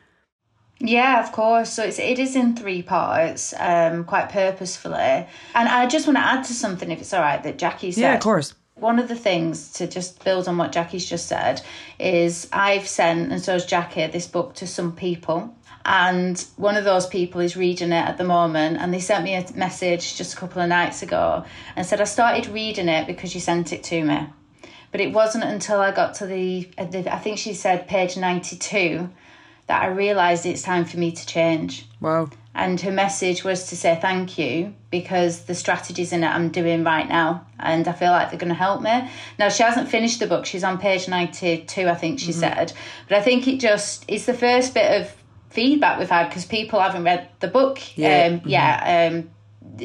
Yeah, 0.79 1.23
of 1.23 1.33
course. 1.33 1.73
So 1.73 1.85
it's, 1.85 1.99
it 1.99 2.19
is 2.19 2.37
in 2.37 2.57
three 2.57 2.83
parts, 2.83 3.53
um, 3.59 4.05
quite 4.05 4.31
purposefully. 4.31 5.27
And 5.55 5.69
I 5.69 5.87
just 5.87 6.07
want 6.07 6.19
to 6.19 6.25
add 6.25 6.45
to 6.45 6.55
something, 6.55 6.91
if 6.91 7.01
it's 7.01 7.13
all 7.13 7.21
right, 7.21 7.43
that 7.43 7.59
Jacqui 7.59 7.93
said. 7.93 8.01
Yeah, 8.01 8.15
of 8.15 8.21
course. 8.21 8.55
One 8.81 8.99
of 8.99 9.09
the 9.09 9.15
things 9.15 9.73
to 9.75 9.87
just 9.87 10.25
build 10.25 10.49
on 10.49 10.57
what 10.57 10.73
Jacqui's 10.73 11.09
just 11.09 11.27
said 11.27 11.61
is 11.99 12.49
I've 12.53 12.87
sent, 12.87 13.31
and 13.31 13.43
so 13.43 13.53
has 13.53 13.67
Jacqui, 13.67 14.11
this 14.11 14.27
book 14.27 14.55
to 14.55 14.67
some 14.67 14.93
people. 14.93 15.55
And 15.85 16.45
one 16.57 16.77
of 16.77 16.85
those 16.85 17.07
people 17.07 17.41
is 17.41 17.57
reading 17.57 17.93
it 17.93 18.05
at 18.05 18.19
the 18.19 18.25
moment. 18.25 18.79
And 18.79 18.93
they 18.93 19.01
sent 19.01 19.25
me 19.25 19.35
a 19.35 19.47
message 19.55 20.17
just 20.17 20.35
a 20.35 20.37
couple 20.37 20.63
of 20.63 20.69
nights 20.69 21.03
ago 21.03 21.45
and 21.77 21.87
said, 21.87 22.01
I 22.01 22.05
started 22.05 22.47
reading 22.49 22.89
it 22.89 23.07
because 23.07 23.35
you 23.35 23.41
sent 23.41 23.73
it 23.73 23.83
to 23.85 24.03
me. 24.03 24.27
But 24.93 25.01
it 25.01 25.13
wasn't 25.13 25.45
until 25.45 25.81
I 25.81 25.93
got 25.93 26.15
to 26.15 26.27
the, 26.27 26.69
uh, 26.77 26.85
I 26.85 27.19
think 27.19 27.39
she 27.39 27.55
said 27.55 27.87
page 27.87 28.17
92 28.17 29.09
that 29.69 29.83
I 29.83 29.87
realised 29.87 30.47
it's 30.47 30.63
time 30.63 30.85
for 30.85 30.99
me 30.99 31.13
to 31.13 31.27
change. 31.27 31.87
Wow. 32.01 32.29
And 32.55 32.81
her 32.81 32.91
message 32.91 33.45
was 33.45 33.69
to 33.69 33.77
say 33.77 33.97
thank 34.01 34.37
you 34.37 34.75
because 34.91 35.43
the 35.43 35.55
strategies 35.55 36.13
in 36.13 36.25
it 36.25 36.29
I'm 36.29 36.49
doing 36.49 36.83
right 36.83 37.09
now 37.09 37.47
and 37.61 37.87
I 37.87 37.93
feel 37.93 38.11
like 38.11 38.31
they're 38.31 38.41
going 38.41 38.49
to 38.49 38.55
help 38.55 38.83
me. 38.83 39.09
Now, 39.39 39.49
she 39.49 39.63
hasn't 39.63 39.89
finished 39.89 40.19
the 40.19 40.27
book, 40.27 40.47
she's 40.47 40.65
on 40.65 40.79
page 40.79 41.09
92, 41.09 41.89
I 41.89 41.95
think 41.95 42.19
she 42.19 42.33
mm-hmm. 42.33 42.41
said. 42.41 42.73
But 43.09 43.19
I 43.19 43.23
think 43.23 43.47
it 43.47 43.61
just, 43.61 44.05
it's 44.09 44.27
the 44.27 44.35
first 44.35 44.75
bit 44.75 45.01
of 45.01 45.15
feedback 45.51 45.99
we've 45.99 46.11
had 46.11 46.29
because 46.29 46.45
people 46.45 46.81
haven't 46.81 47.05
read 47.05 47.29
the 47.39 47.49
book. 47.49 47.79
Yeah. 47.97 48.27
Um, 48.27 48.41
mm-hmm. 48.41 48.49
Yeah. 48.49 49.11
Um, 49.13 49.31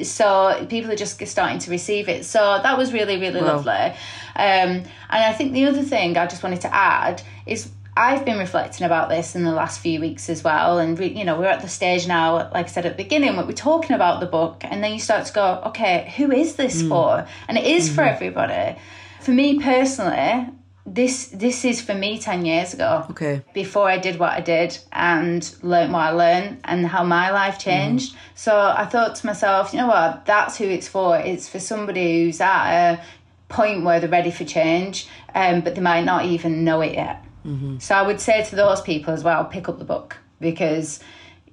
so 0.03 0.65
people 0.69 0.91
are 0.91 0.95
just 0.95 1.25
starting 1.27 1.59
to 1.59 1.71
receive 1.71 2.09
it. 2.09 2.25
So 2.25 2.39
that 2.39 2.77
was 2.77 2.93
really, 2.93 3.19
really 3.19 3.41
wow. 3.41 3.57
lovely. 3.57 3.95
Um, 4.35 4.83
and 4.83 4.89
I 5.09 5.33
think 5.33 5.53
the 5.53 5.65
other 5.65 5.83
thing 5.83 6.17
I 6.17 6.25
just 6.27 6.43
wanted 6.43 6.61
to 6.61 6.73
add 6.73 7.21
is 7.45 7.69
I've 7.97 8.25
been 8.25 8.37
reflecting 8.37 8.85
about 8.85 9.07
this 9.07 9.35
in 9.35 9.45
the 9.45 9.53
last 9.53 9.79
few 9.79 10.01
weeks 10.01 10.29
as 10.29 10.43
well. 10.43 10.79
And, 10.79 10.99
we, 10.99 11.07
you 11.07 11.23
know, 11.23 11.39
we're 11.39 11.45
at 11.45 11.61
the 11.61 11.69
stage 11.69 12.07
now, 12.07 12.49
like 12.51 12.65
I 12.65 12.69
said 12.69 12.85
at 12.85 12.97
the 12.97 13.03
beginning, 13.03 13.37
where 13.37 13.45
we're 13.45 13.53
talking 13.53 13.95
about 13.95 14.19
the 14.19 14.25
book, 14.25 14.63
and 14.65 14.83
then 14.83 14.91
you 14.91 14.99
start 14.99 15.25
to 15.27 15.33
go, 15.33 15.61
okay, 15.67 16.13
who 16.17 16.31
is 16.31 16.55
this 16.55 16.81
mm. 16.81 16.89
for? 16.89 17.25
And 17.47 17.57
it 17.57 17.65
is 17.65 17.85
mm-hmm. 17.85 17.95
for 17.95 18.01
everybody. 18.01 18.77
For 19.21 19.31
me 19.31 19.59
personally, 19.59 20.49
this 20.85 21.29
this 21.29 21.65
is 21.65 21.81
for 21.81 21.95
me 21.95 22.19
10 22.19 22.45
years 22.45 22.75
ago 22.75 23.07
okay 23.09 23.41
before 23.55 23.89
i 23.89 23.97
did 23.97 24.19
what 24.19 24.31
i 24.33 24.39
did 24.39 24.77
and 24.91 25.55
learned 25.63 25.91
what 25.91 26.01
i 26.01 26.11
learned 26.11 26.59
and 26.63 26.85
how 26.85 27.03
my 27.03 27.31
life 27.31 27.57
changed 27.57 28.13
mm. 28.13 28.17
so 28.35 28.55
i 28.55 28.85
thought 28.85 29.15
to 29.15 29.25
myself 29.25 29.73
you 29.73 29.79
know 29.79 29.87
what 29.87 30.23
that's 30.27 30.57
who 30.57 30.65
it's 30.65 30.87
for 30.87 31.17
it's 31.17 31.49
for 31.49 31.59
somebody 31.59 32.25
who's 32.25 32.39
at 32.39 32.93
a 32.93 33.03
point 33.49 33.83
where 33.83 33.99
they're 33.99 34.07
ready 34.07 34.29
for 34.29 34.45
change 34.45 35.07
um, 35.33 35.61
but 35.61 35.73
they 35.73 35.81
might 35.81 36.05
not 36.05 36.25
even 36.25 36.63
know 36.63 36.81
it 36.81 36.93
yet 36.93 37.25
Mm-hmm. 37.45 37.79
So 37.79 37.95
I 37.95 38.01
would 38.01 38.19
say 38.19 38.43
to 38.43 38.55
those 38.55 38.81
people 38.81 39.13
as 39.13 39.23
well, 39.23 39.45
pick 39.45 39.69
up 39.69 39.77
the 39.77 39.85
book 39.85 40.17
because 40.39 40.99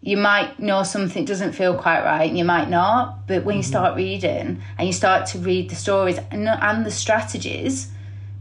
you 0.00 0.16
might 0.16 0.58
know 0.58 0.82
something 0.82 1.24
doesn't 1.24 1.52
feel 1.52 1.76
quite 1.76 2.02
right 2.04 2.28
and 2.28 2.36
you 2.36 2.44
might 2.44 2.68
not 2.68 3.26
but 3.28 3.44
when 3.44 3.56
you 3.56 3.62
mm-hmm. 3.62 3.68
start 3.68 3.96
reading 3.96 4.60
and 4.76 4.86
you 4.86 4.92
start 4.92 5.26
to 5.26 5.38
read 5.38 5.70
the 5.70 5.76
stories 5.76 6.18
and, 6.30 6.48
and 6.48 6.84
the 6.84 6.90
strategies 6.90 7.88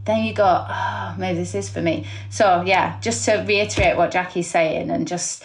then 0.06 0.24
you 0.24 0.34
go 0.34 0.66
oh 0.68 1.16
maybe 1.20 1.38
this 1.38 1.54
is 1.54 1.70
for 1.70 1.82
me 1.82 2.06
so 2.32 2.64
yeah 2.66 3.00
just 3.00 3.24
to 3.26 3.34
reiterate 3.48 3.96
what 3.96 4.12
jacqui's 4.12 4.48
saying 4.48 4.90
and 4.90 5.08
just 5.08 5.44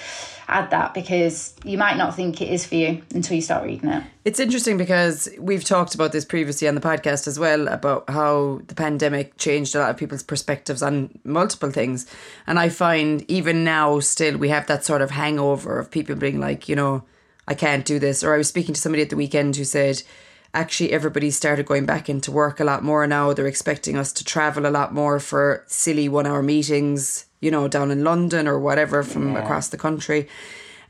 add 0.48 0.70
that 0.70 0.94
because 0.94 1.54
you 1.64 1.76
might 1.76 1.96
not 1.96 2.14
think 2.14 2.40
it 2.40 2.48
is 2.48 2.64
for 2.64 2.76
you 2.76 3.02
until 3.14 3.36
you 3.36 3.42
start 3.42 3.64
reading 3.64 3.90
it. 3.90 4.04
It's 4.24 4.40
interesting 4.40 4.76
because 4.76 5.28
we've 5.38 5.64
talked 5.64 5.94
about 5.94 6.12
this 6.12 6.24
previously 6.24 6.68
on 6.68 6.74
the 6.74 6.80
podcast 6.80 7.26
as 7.26 7.38
well 7.38 7.68
about 7.68 8.08
how 8.08 8.60
the 8.66 8.74
pandemic 8.74 9.36
changed 9.38 9.74
a 9.74 9.80
lot 9.80 9.90
of 9.90 9.96
people's 9.96 10.22
perspectives 10.22 10.82
on 10.82 11.18
multiple 11.24 11.70
things. 11.70 12.06
And 12.46 12.58
I 12.58 12.68
find 12.68 13.28
even 13.28 13.64
now, 13.64 14.00
still, 14.00 14.36
we 14.36 14.48
have 14.48 14.66
that 14.68 14.84
sort 14.84 15.02
of 15.02 15.10
hangover 15.10 15.78
of 15.78 15.90
people 15.90 16.16
being 16.16 16.40
like, 16.40 16.68
you 16.68 16.76
know, 16.76 17.04
I 17.48 17.54
can't 17.54 17.84
do 17.84 17.98
this. 17.98 18.24
Or 18.24 18.34
I 18.34 18.38
was 18.38 18.48
speaking 18.48 18.74
to 18.74 18.80
somebody 18.80 19.02
at 19.02 19.10
the 19.10 19.16
weekend 19.16 19.56
who 19.56 19.64
said, 19.64 20.02
actually 20.56 20.92
everybody 20.92 21.30
started 21.30 21.66
going 21.66 21.86
back 21.86 22.08
into 22.08 22.32
work 22.32 22.58
a 22.58 22.64
lot 22.64 22.82
more 22.82 23.06
now. 23.06 23.32
They're 23.32 23.46
expecting 23.46 23.96
us 23.96 24.12
to 24.14 24.24
travel 24.24 24.66
a 24.66 24.72
lot 24.78 24.92
more 24.92 25.20
for 25.20 25.64
silly 25.66 26.08
one 26.08 26.26
hour 26.26 26.42
meetings 26.42 27.26
you 27.40 27.50
know, 27.50 27.68
down 27.68 27.90
in 27.90 28.04
London 28.04 28.48
or 28.48 28.58
whatever 28.58 29.02
from 29.02 29.32
yeah. 29.32 29.42
across 29.42 29.68
the 29.68 29.78
country. 29.78 30.28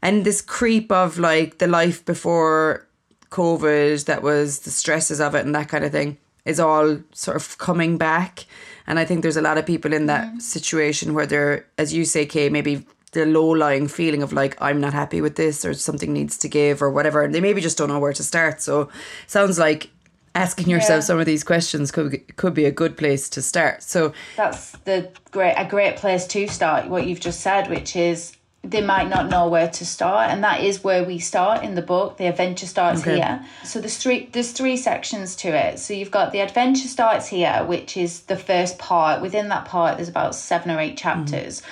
And 0.02 0.25
this 0.25 0.40
creep 0.40 0.90
of 0.92 1.18
like 1.18 1.58
the 1.58 1.66
life 1.66 2.04
before 2.04 2.87
COVID, 3.30 4.04
that 4.04 4.23
was 4.23 4.61
the 4.61 4.70
stresses 4.70 5.20
of 5.20 5.35
it 5.35 5.44
and 5.44 5.54
that 5.54 5.68
kind 5.68 5.85
of 5.85 5.92
thing, 5.92 6.18
is 6.44 6.61
all 6.61 7.00
sort 7.12 7.37
of 7.37 7.58
coming 7.58 7.99
back. 7.99 8.46
And 8.87 8.99
I 8.99 9.04
think 9.04 9.23
there's 9.23 9.37
a 9.37 9.42
lot 9.42 9.58
of 9.58 9.66
people 9.66 9.92
in 9.92 10.06
that 10.06 10.32
mm. 10.32 10.40
situation 10.40 11.12
where 11.12 11.26
they're, 11.26 11.66
as 11.76 11.92
you 11.92 12.04
say, 12.04 12.25
Kay, 12.25 12.49
maybe 12.49 12.87
the 13.16 13.25
low 13.25 13.49
lying 13.49 13.88
feeling 13.88 14.23
of 14.23 14.35
like, 14.35 14.56
I'm 14.61 14.78
not 14.78 14.92
happy 14.92 15.23
with 15.23 15.37
this 15.37 15.64
or 15.64 15.73
something 15.73 16.12
needs 16.12 16.37
to 16.38 16.49
give 16.49 16.82
or 16.82 16.90
whatever. 16.90 17.23
And 17.23 17.35
they 17.35 17.40
maybe 17.40 17.62
just 17.62 17.78
don't 17.78 17.88
know 17.88 17.99
where 17.99 18.12
to 18.12 18.23
start. 18.23 18.61
So 18.61 18.90
sounds 19.26 19.58
like 19.58 19.88
asking 20.35 20.68
yourself 20.68 20.99
yeah. 20.99 21.06
some 21.06 21.18
of 21.18 21.25
these 21.25 21.42
questions 21.42 21.90
could 21.90 22.37
could 22.37 22.52
be 22.52 22.66
a 22.66 22.70
good 22.70 22.99
place 22.99 23.30
to 23.30 23.40
start. 23.40 23.82
So 23.82 24.12
that's 24.37 24.73
the 24.85 25.11
great 25.30 25.54
a 25.56 25.64
great 25.64 25.96
place 25.96 26.26
to 26.28 26.46
start. 26.46 26.88
What 26.88 27.06
you've 27.06 27.20
just 27.20 27.40
said, 27.40 27.70
which 27.70 27.96
is 27.96 28.37
they 28.62 28.82
might 28.82 29.08
not 29.08 29.30
know 29.30 29.49
where 29.49 29.70
to 29.70 29.87
start, 29.87 30.30
and 30.30 30.44
that 30.44 30.62
is 30.62 30.85
where 30.85 31.04
we 31.04 31.18
start 31.18 31.64
in 31.64 31.75
the 31.75 31.82
book. 31.82 32.18
The 32.18 32.26
adventure 32.26 32.66
starts 32.66 33.00
okay. 33.00 33.16
here. 33.16 33.44
So 33.64 33.80
there's 33.80 33.96
three 33.96 34.28
there's 34.32 34.52
three 34.52 34.76
sections 34.76 35.37
to 35.37 35.49
it. 35.49 35.78
So 35.78 35.94
you've 35.94 36.11
got 36.11 36.32
the 36.32 36.40
adventure 36.40 36.88
starts 36.88 37.26
here, 37.28 37.64
which 37.64 37.96
is 37.96 38.20
the 38.32 38.37
first 38.37 38.78
part. 38.78 39.23
Within 39.23 39.49
that 39.49 39.64
part, 39.64 39.96
there's 39.96 40.11
about 40.11 40.35
seven 40.35 40.70
or 40.70 40.78
eight 40.78 40.99
chapters. 40.99 41.62
Mm. 41.62 41.66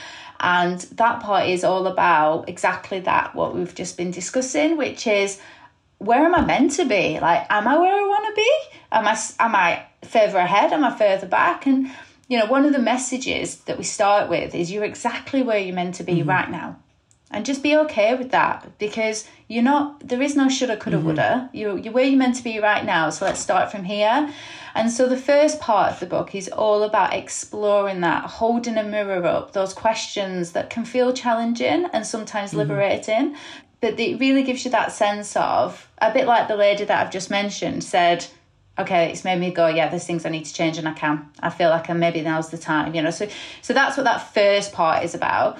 And 0.44 0.78
that 0.96 1.20
part 1.20 1.48
is 1.48 1.64
all 1.64 1.86
about 1.86 2.50
exactly 2.50 3.00
that, 3.00 3.34
what 3.34 3.54
we've 3.54 3.74
just 3.74 3.96
been 3.96 4.10
discussing, 4.10 4.76
which 4.76 5.06
is 5.06 5.40
where 5.96 6.22
am 6.22 6.34
I 6.34 6.44
meant 6.44 6.72
to 6.72 6.84
be? 6.84 7.18
Like, 7.18 7.46
am 7.48 7.66
I 7.66 7.78
where 7.78 7.94
I 7.94 8.06
want 8.06 8.26
to 8.26 8.34
be? 8.36 8.52
Am 8.92 9.08
I 9.08 9.18
am 9.40 9.54
I 9.54 9.86
further 10.02 10.36
ahead? 10.36 10.74
Am 10.74 10.84
I 10.84 10.94
further 10.94 11.26
back? 11.26 11.64
And 11.64 11.90
you 12.28 12.38
know, 12.38 12.44
one 12.44 12.66
of 12.66 12.74
the 12.74 12.78
messages 12.78 13.56
that 13.60 13.78
we 13.78 13.84
start 13.84 14.28
with 14.28 14.54
is 14.54 14.70
you're 14.70 14.84
exactly 14.84 15.42
where 15.42 15.56
you're 15.58 15.74
meant 15.74 15.94
to 15.94 16.02
be 16.02 16.16
mm-hmm. 16.16 16.28
right 16.28 16.50
now. 16.50 16.76
And 17.34 17.44
just 17.44 17.64
be 17.64 17.76
okay 17.78 18.14
with 18.14 18.30
that 18.30 18.78
because 18.78 19.26
you're 19.48 19.64
not 19.64 20.06
there 20.08 20.22
is 20.22 20.36
no 20.36 20.48
shoulda, 20.48 20.76
coulda, 20.76 20.98
mm-hmm. 20.98 21.06
woulda. 21.06 21.50
You're 21.52 21.76
you're 21.76 21.92
where 21.92 22.04
you're 22.04 22.16
meant 22.16 22.36
to 22.36 22.44
be 22.44 22.60
right 22.60 22.84
now. 22.84 23.10
So 23.10 23.24
let's 23.24 23.40
start 23.40 23.72
from 23.72 23.82
here. 23.82 24.32
And 24.76 24.90
so 24.90 25.08
the 25.08 25.16
first 25.16 25.60
part 25.60 25.92
of 25.92 26.00
the 26.00 26.06
book 26.06 26.34
is 26.34 26.48
all 26.48 26.84
about 26.84 27.12
exploring 27.12 28.00
that, 28.02 28.24
holding 28.24 28.76
a 28.76 28.84
mirror 28.84 29.24
up, 29.24 29.52
those 29.52 29.74
questions 29.74 30.52
that 30.52 30.70
can 30.70 30.84
feel 30.84 31.12
challenging 31.12 31.86
and 31.92 32.06
sometimes 32.06 32.50
mm-hmm. 32.50 32.60
liberating, 32.60 33.36
but 33.80 33.98
it 33.98 34.18
really 34.18 34.44
gives 34.44 34.64
you 34.64 34.70
that 34.70 34.92
sense 34.92 35.36
of 35.36 35.88
a 35.98 36.12
bit 36.12 36.26
like 36.26 36.48
the 36.48 36.56
lady 36.56 36.84
that 36.84 37.06
I've 37.06 37.12
just 37.12 37.30
mentioned 37.30 37.82
said, 37.84 38.26
okay, 38.78 39.10
it's 39.10 39.24
made 39.24 39.38
me 39.38 39.50
go, 39.50 39.66
yeah, 39.66 39.88
there's 39.88 40.06
things 40.06 40.24
I 40.24 40.30
need 40.30 40.44
to 40.44 40.54
change 40.54 40.78
and 40.78 40.88
I 40.88 40.92
can. 40.92 41.28
I 41.40 41.50
feel 41.50 41.70
like 41.70 41.90
I'm, 41.90 41.98
maybe 41.98 42.20
now's 42.20 42.50
the 42.50 42.58
time, 42.58 42.94
you 42.94 43.02
know. 43.02 43.10
So 43.10 43.28
so 43.62 43.74
that's 43.74 43.96
what 43.96 44.04
that 44.04 44.32
first 44.34 44.72
part 44.72 45.04
is 45.04 45.14
about 45.14 45.58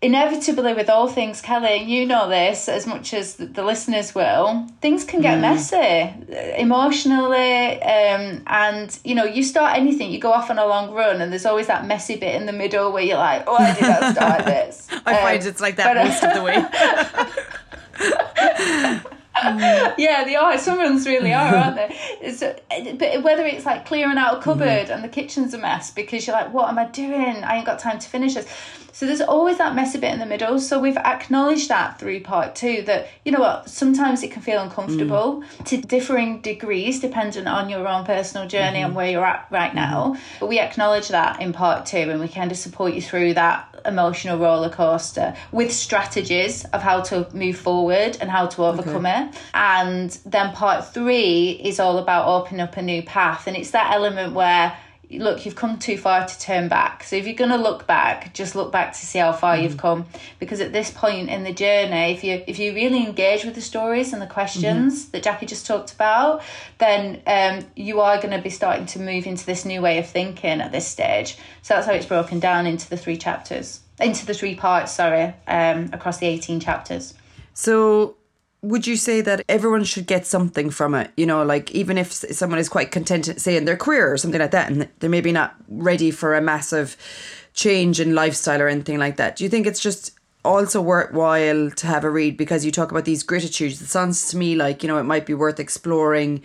inevitably 0.00 0.74
with 0.74 0.88
all 0.88 1.08
things 1.08 1.40
kelly 1.40 1.82
you 1.82 2.06
know 2.06 2.28
this 2.28 2.68
as 2.68 2.86
much 2.86 3.12
as 3.12 3.34
the 3.34 3.64
listeners 3.64 4.14
will 4.14 4.64
things 4.80 5.02
can 5.04 5.20
get 5.20 5.38
mm. 5.38 5.40
messy 5.40 6.14
emotionally 6.56 7.82
um, 7.82 8.40
and 8.46 8.96
you 9.02 9.12
know 9.12 9.24
you 9.24 9.42
start 9.42 9.76
anything 9.76 10.12
you 10.12 10.20
go 10.20 10.32
off 10.32 10.50
on 10.50 10.58
a 10.58 10.66
long 10.66 10.92
run 10.92 11.20
and 11.20 11.32
there's 11.32 11.46
always 11.46 11.66
that 11.66 11.84
messy 11.84 12.14
bit 12.14 12.36
in 12.36 12.46
the 12.46 12.52
middle 12.52 12.92
where 12.92 13.02
you're 13.02 13.16
like 13.16 13.44
why 13.48 13.74
did 13.74 13.84
i 13.84 14.12
start 14.12 14.44
this 14.44 14.86
i 15.04 15.16
um, 15.16 15.22
find 15.22 15.44
it's 15.44 15.60
like 15.60 15.74
that 15.74 15.94
but, 15.94 16.04
most 16.06 16.22
of 16.22 16.32
the 16.34 16.42
way 16.44 17.44
yeah, 19.98 20.24
they 20.24 20.36
are. 20.36 20.58
Some 20.58 20.78
runs 20.78 21.06
really 21.06 21.32
are, 21.32 21.54
aren't 21.54 21.76
they? 21.76 21.96
It's, 22.20 22.40
but 22.40 23.22
whether 23.22 23.44
it's 23.44 23.66
like 23.66 23.86
clearing 23.86 24.18
out 24.18 24.38
a 24.38 24.42
cupboard 24.42 24.66
mm-hmm. 24.66 24.92
and 24.92 25.04
the 25.04 25.08
kitchen's 25.08 25.54
a 25.54 25.58
mess 25.58 25.90
because 25.90 26.26
you're 26.26 26.36
like, 26.36 26.52
what 26.52 26.68
am 26.68 26.78
I 26.78 26.86
doing? 26.86 27.44
I 27.44 27.56
ain't 27.56 27.66
got 27.66 27.78
time 27.78 27.98
to 27.98 28.08
finish 28.08 28.34
this. 28.34 28.46
So 28.98 29.06
there's 29.06 29.20
always 29.20 29.58
that 29.58 29.76
messy 29.76 30.00
bit 30.00 30.12
in 30.12 30.18
the 30.18 30.26
middle. 30.26 30.58
So 30.58 30.80
we've 30.80 30.96
acknowledged 30.96 31.68
that 31.68 32.00
through 32.00 32.18
part 32.22 32.56
two 32.56 32.82
that, 32.86 33.06
you 33.24 33.30
know 33.30 33.38
what, 33.38 33.70
sometimes 33.70 34.24
it 34.24 34.32
can 34.32 34.42
feel 34.42 34.60
uncomfortable 34.60 35.44
mm. 35.44 35.64
to 35.66 35.80
differing 35.80 36.40
degrees 36.40 36.98
dependent 36.98 37.46
on 37.46 37.68
your 37.68 37.86
own 37.86 38.04
personal 38.04 38.48
journey 38.48 38.78
mm-hmm. 38.78 38.86
and 38.86 38.96
where 38.96 39.08
you're 39.08 39.24
at 39.24 39.46
right 39.52 39.72
now. 39.72 40.14
Mm-hmm. 40.14 40.22
But 40.40 40.48
we 40.48 40.58
acknowledge 40.58 41.10
that 41.10 41.40
in 41.40 41.52
part 41.52 41.86
two 41.86 41.96
and 41.96 42.18
we 42.18 42.26
kind 42.26 42.50
of 42.50 42.58
support 42.58 42.92
you 42.92 43.00
through 43.00 43.34
that 43.34 43.82
emotional 43.84 44.36
roller 44.36 44.68
coaster 44.68 45.36
with 45.52 45.72
strategies 45.72 46.64
of 46.64 46.82
how 46.82 47.00
to 47.02 47.28
move 47.32 47.56
forward 47.56 48.18
and 48.20 48.28
how 48.28 48.46
to 48.48 48.64
overcome 48.64 49.06
okay. 49.06 49.27
it. 49.27 49.27
And 49.54 50.10
then 50.24 50.52
part 50.52 50.92
three 50.92 51.50
is 51.50 51.80
all 51.80 51.98
about 51.98 52.26
opening 52.26 52.60
up 52.60 52.76
a 52.76 52.82
new 52.82 53.02
path. 53.02 53.46
And 53.46 53.56
it's 53.56 53.70
that 53.72 53.92
element 53.92 54.34
where 54.34 54.76
look, 55.10 55.46
you've 55.46 55.56
come 55.56 55.78
too 55.78 55.96
far 55.96 56.26
to 56.26 56.38
turn 56.38 56.68
back. 56.68 57.02
So 57.02 57.16
if 57.16 57.26
you're 57.26 57.34
going 57.34 57.50
to 57.50 57.56
look 57.56 57.86
back, 57.86 58.34
just 58.34 58.54
look 58.54 58.70
back 58.70 58.92
to 58.92 58.98
see 58.98 59.18
how 59.18 59.32
far 59.32 59.54
mm-hmm. 59.54 59.62
you've 59.64 59.76
come. 59.78 60.04
Because 60.38 60.60
at 60.60 60.72
this 60.74 60.90
point 60.90 61.30
in 61.30 61.44
the 61.44 61.52
journey, 61.52 62.12
if 62.12 62.22
you 62.22 62.44
if 62.46 62.58
you 62.58 62.74
really 62.74 63.02
engage 63.06 63.42
with 63.44 63.54
the 63.54 63.62
stories 63.62 64.12
and 64.12 64.20
the 64.20 64.26
questions 64.26 65.04
mm-hmm. 65.04 65.10
that 65.12 65.22
Jackie 65.22 65.46
just 65.46 65.66
talked 65.66 65.94
about, 65.94 66.42
then 66.76 67.22
um, 67.26 67.66
you 67.74 68.00
are 68.00 68.16
going 68.20 68.36
to 68.36 68.42
be 68.42 68.50
starting 68.50 68.84
to 68.84 68.98
move 68.98 69.26
into 69.26 69.46
this 69.46 69.64
new 69.64 69.80
way 69.80 69.96
of 69.96 70.06
thinking 70.06 70.60
at 70.60 70.72
this 70.72 70.86
stage. 70.86 71.38
So 71.62 71.72
that's 71.72 71.86
how 71.86 71.94
it's 71.94 72.04
broken 72.04 72.38
down 72.38 72.66
into 72.66 72.88
the 72.90 72.98
three 72.98 73.16
chapters, 73.16 73.80
into 73.98 74.26
the 74.26 74.34
three 74.34 74.56
parts. 74.56 74.92
Sorry, 74.92 75.32
um, 75.46 75.88
across 75.94 76.18
the 76.18 76.26
eighteen 76.26 76.60
chapters. 76.60 77.14
So 77.54 78.17
would 78.62 78.86
you 78.86 78.96
say 78.96 79.20
that 79.20 79.44
everyone 79.48 79.84
should 79.84 80.06
get 80.06 80.26
something 80.26 80.70
from 80.70 80.94
it? 80.94 81.10
You 81.16 81.26
know, 81.26 81.44
like 81.44 81.70
even 81.72 81.96
if 81.96 82.12
someone 82.12 82.58
is 82.58 82.68
quite 82.68 82.90
content, 82.90 83.40
say 83.40 83.56
in 83.56 83.64
their 83.64 83.76
career 83.76 84.12
or 84.12 84.16
something 84.16 84.40
like 84.40 84.50
that, 84.50 84.70
and 84.70 84.88
they're 84.98 85.10
maybe 85.10 85.32
not 85.32 85.54
ready 85.68 86.10
for 86.10 86.34
a 86.34 86.40
massive 86.40 86.96
change 87.54 88.00
in 88.00 88.14
lifestyle 88.14 88.60
or 88.60 88.68
anything 88.68 88.98
like 88.98 89.16
that. 89.16 89.36
Do 89.36 89.44
you 89.44 89.50
think 89.50 89.66
it's 89.66 89.80
just 89.80 90.12
also 90.44 90.80
worthwhile 90.80 91.70
to 91.70 91.86
have 91.86 92.04
a 92.04 92.10
read 92.10 92.36
because 92.36 92.64
you 92.64 92.72
talk 92.72 92.90
about 92.90 93.04
these 93.04 93.24
grittitudes? 93.24 93.80
It 93.80 93.88
sounds 93.88 94.28
to 94.30 94.36
me 94.36 94.56
like 94.56 94.82
you 94.82 94.88
know 94.88 94.98
it 94.98 95.04
might 95.04 95.26
be 95.26 95.34
worth 95.34 95.60
exploring, 95.60 96.42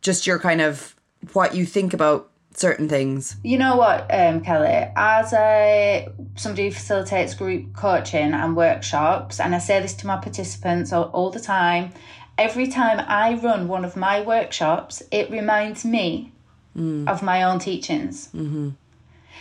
just 0.00 0.26
your 0.26 0.40
kind 0.40 0.60
of 0.60 0.96
what 1.32 1.54
you 1.54 1.64
think 1.64 1.94
about 1.94 2.31
certain 2.54 2.88
things? 2.88 3.36
You 3.42 3.58
know 3.58 3.76
what, 3.76 4.06
um, 4.12 4.40
Kelly? 4.40 4.90
As 4.96 5.32
a 5.32 6.08
somebody 6.36 6.68
who 6.68 6.74
facilitates 6.74 7.34
group 7.34 7.74
coaching 7.74 8.32
and 8.32 8.56
workshops, 8.56 9.40
and 9.40 9.54
I 9.54 9.58
say 9.58 9.80
this 9.80 9.94
to 9.94 10.06
my 10.06 10.16
participants 10.16 10.92
all, 10.92 11.04
all 11.12 11.30
the 11.30 11.40
time. 11.40 11.92
Every 12.38 12.66
time 12.66 13.04
I 13.06 13.34
run 13.34 13.68
one 13.68 13.84
of 13.84 13.94
my 13.96 14.22
workshops, 14.22 15.02
it 15.10 15.30
reminds 15.30 15.84
me 15.84 16.32
mm. 16.76 17.06
of 17.08 17.22
my 17.22 17.42
own 17.42 17.58
teachings. 17.58 18.28
Mm-hmm. 18.28 18.70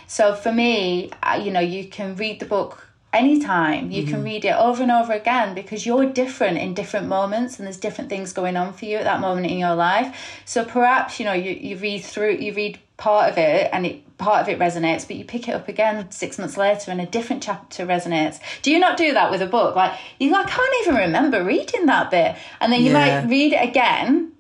So 0.08 0.36
for 0.36 0.52
me, 0.52 1.12
you 1.42 1.52
know, 1.52 1.62
you 1.62 1.88
can 1.88 2.16
read 2.16 2.42
the 2.42 2.46
book 2.46 2.91
anytime 3.14 3.92
you 3.92 4.04
mm-hmm. 4.04 4.12
can 4.12 4.24
read 4.24 4.46
it 4.46 4.56
over 4.56 4.82
and 4.82 4.92
over 4.92 5.12
again 5.12 5.54
because 5.54 5.86
you're 5.86 6.06
different 6.06 6.58
in 6.58 6.74
different 6.74 7.08
moments 7.08 7.58
and 7.58 7.66
there's 7.66 7.78
different 7.78 8.10
things 8.10 8.32
going 8.32 8.56
on 8.56 8.72
for 8.72 8.86
you 8.86 8.98
at 8.98 9.04
that 9.04 9.20
moment 9.20 9.46
in 9.46 9.58
your 9.58 9.76
life 9.76 10.42
so 10.46 10.64
perhaps 10.64 11.20
you 11.20 11.26
know 11.26 11.34
you, 11.34 11.52
you 11.52 11.76
read 11.78 12.00
through 12.00 12.32
you 12.32 12.54
read 12.54 12.80
part 12.96 13.30
of 13.30 13.38
it 13.38 13.70
and 13.74 13.86
it 13.86 14.18
part 14.18 14.42
of 14.42 14.48
it 14.48 14.60
resonates 14.60 15.06
but 15.08 15.18
you 15.18 15.26
pick 15.26 15.50
it 15.50 15.54
up 15.54 15.68
again 15.68 16.10
six 16.12 16.38
months 16.38 16.56
later 16.56 16.92
and 16.92 17.02
a 17.02 17.06
different 17.08 17.42
chapter 17.42 17.86
resonates 17.86 18.40
do 18.62 18.72
you 18.72 18.80
not 18.80 18.96
do 18.96 19.14
that 19.14 19.32
with 19.32 19.42
a 19.42 19.48
book 19.48 19.76
like 19.76 20.00
you 20.20 20.32
like, 20.32 20.46
I 20.46 20.50
can't 20.50 20.76
even 20.84 20.96
remember 20.96 21.44
reading 21.44 21.88
that 21.88 22.12
bit 22.12 22.36
and 22.62 22.72
then 22.72 22.82
you 22.82 22.92
yeah. 22.92 23.24
might 23.24 23.30
read 23.30 23.54
it 23.54 23.68
again 23.68 24.31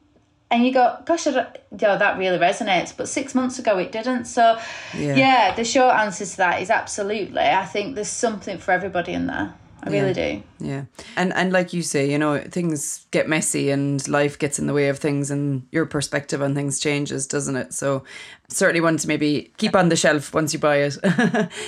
and 0.51 0.65
you 0.65 0.74
go 0.74 0.98
gosh 1.05 1.25
I 1.25 1.31
yo, 1.31 1.98
that 1.98 2.17
really 2.17 2.38
resonates 2.38 2.96
but 2.96 3.08
six 3.08 3.34
months 3.34 3.58
ago 3.58 3.77
it 3.77 3.91
didn't 3.91 4.25
so 4.25 4.60
yeah. 4.96 5.15
yeah 5.15 5.55
the 5.55 5.63
short 5.63 5.96
answer 5.96 6.25
to 6.25 6.38
that 6.38 6.62
is 6.62 6.70
absolutely 6.70 7.41
i 7.41 7.65
think 7.65 7.96
there's 7.96 8.10
something 8.10 8.58
for 8.58 8.72
everybody 8.72 9.13
in 9.13 9.27
there 9.27 9.55
I 9.84 9.89
yeah. 9.89 10.01
really 10.01 10.13
do. 10.13 10.43
Yeah. 10.60 10.84
And 11.15 11.34
and 11.34 11.51
like 11.51 11.74
you 11.74 11.81
say, 11.81 12.10
you 12.10 12.17
know, 12.17 12.38
things 12.38 13.08
get 13.12 13.27
messy 13.27 13.72
and 13.72 14.08
life 14.08 14.38
gets 14.38 14.60
in 14.60 14.67
the 14.67 14.74
way 14.74 14.89
of 14.89 15.00
things 15.00 15.31
and 15.31 15.67
your 15.72 15.86
perspective 15.86 16.41
on 16.41 16.53
things 16.53 16.79
changes, 16.79 17.25
doesn't 17.25 17.55
it? 17.55 17.74
So 17.74 18.03
certainly 18.48 18.81
one 18.81 18.98
to 18.98 19.08
maybe 19.08 19.51
keep 19.58 19.75
on 19.75 19.89
the 19.89 19.96
shelf 19.96 20.34
once 20.34 20.53
you 20.53 20.60
buy 20.60 20.77
it. 20.77 20.98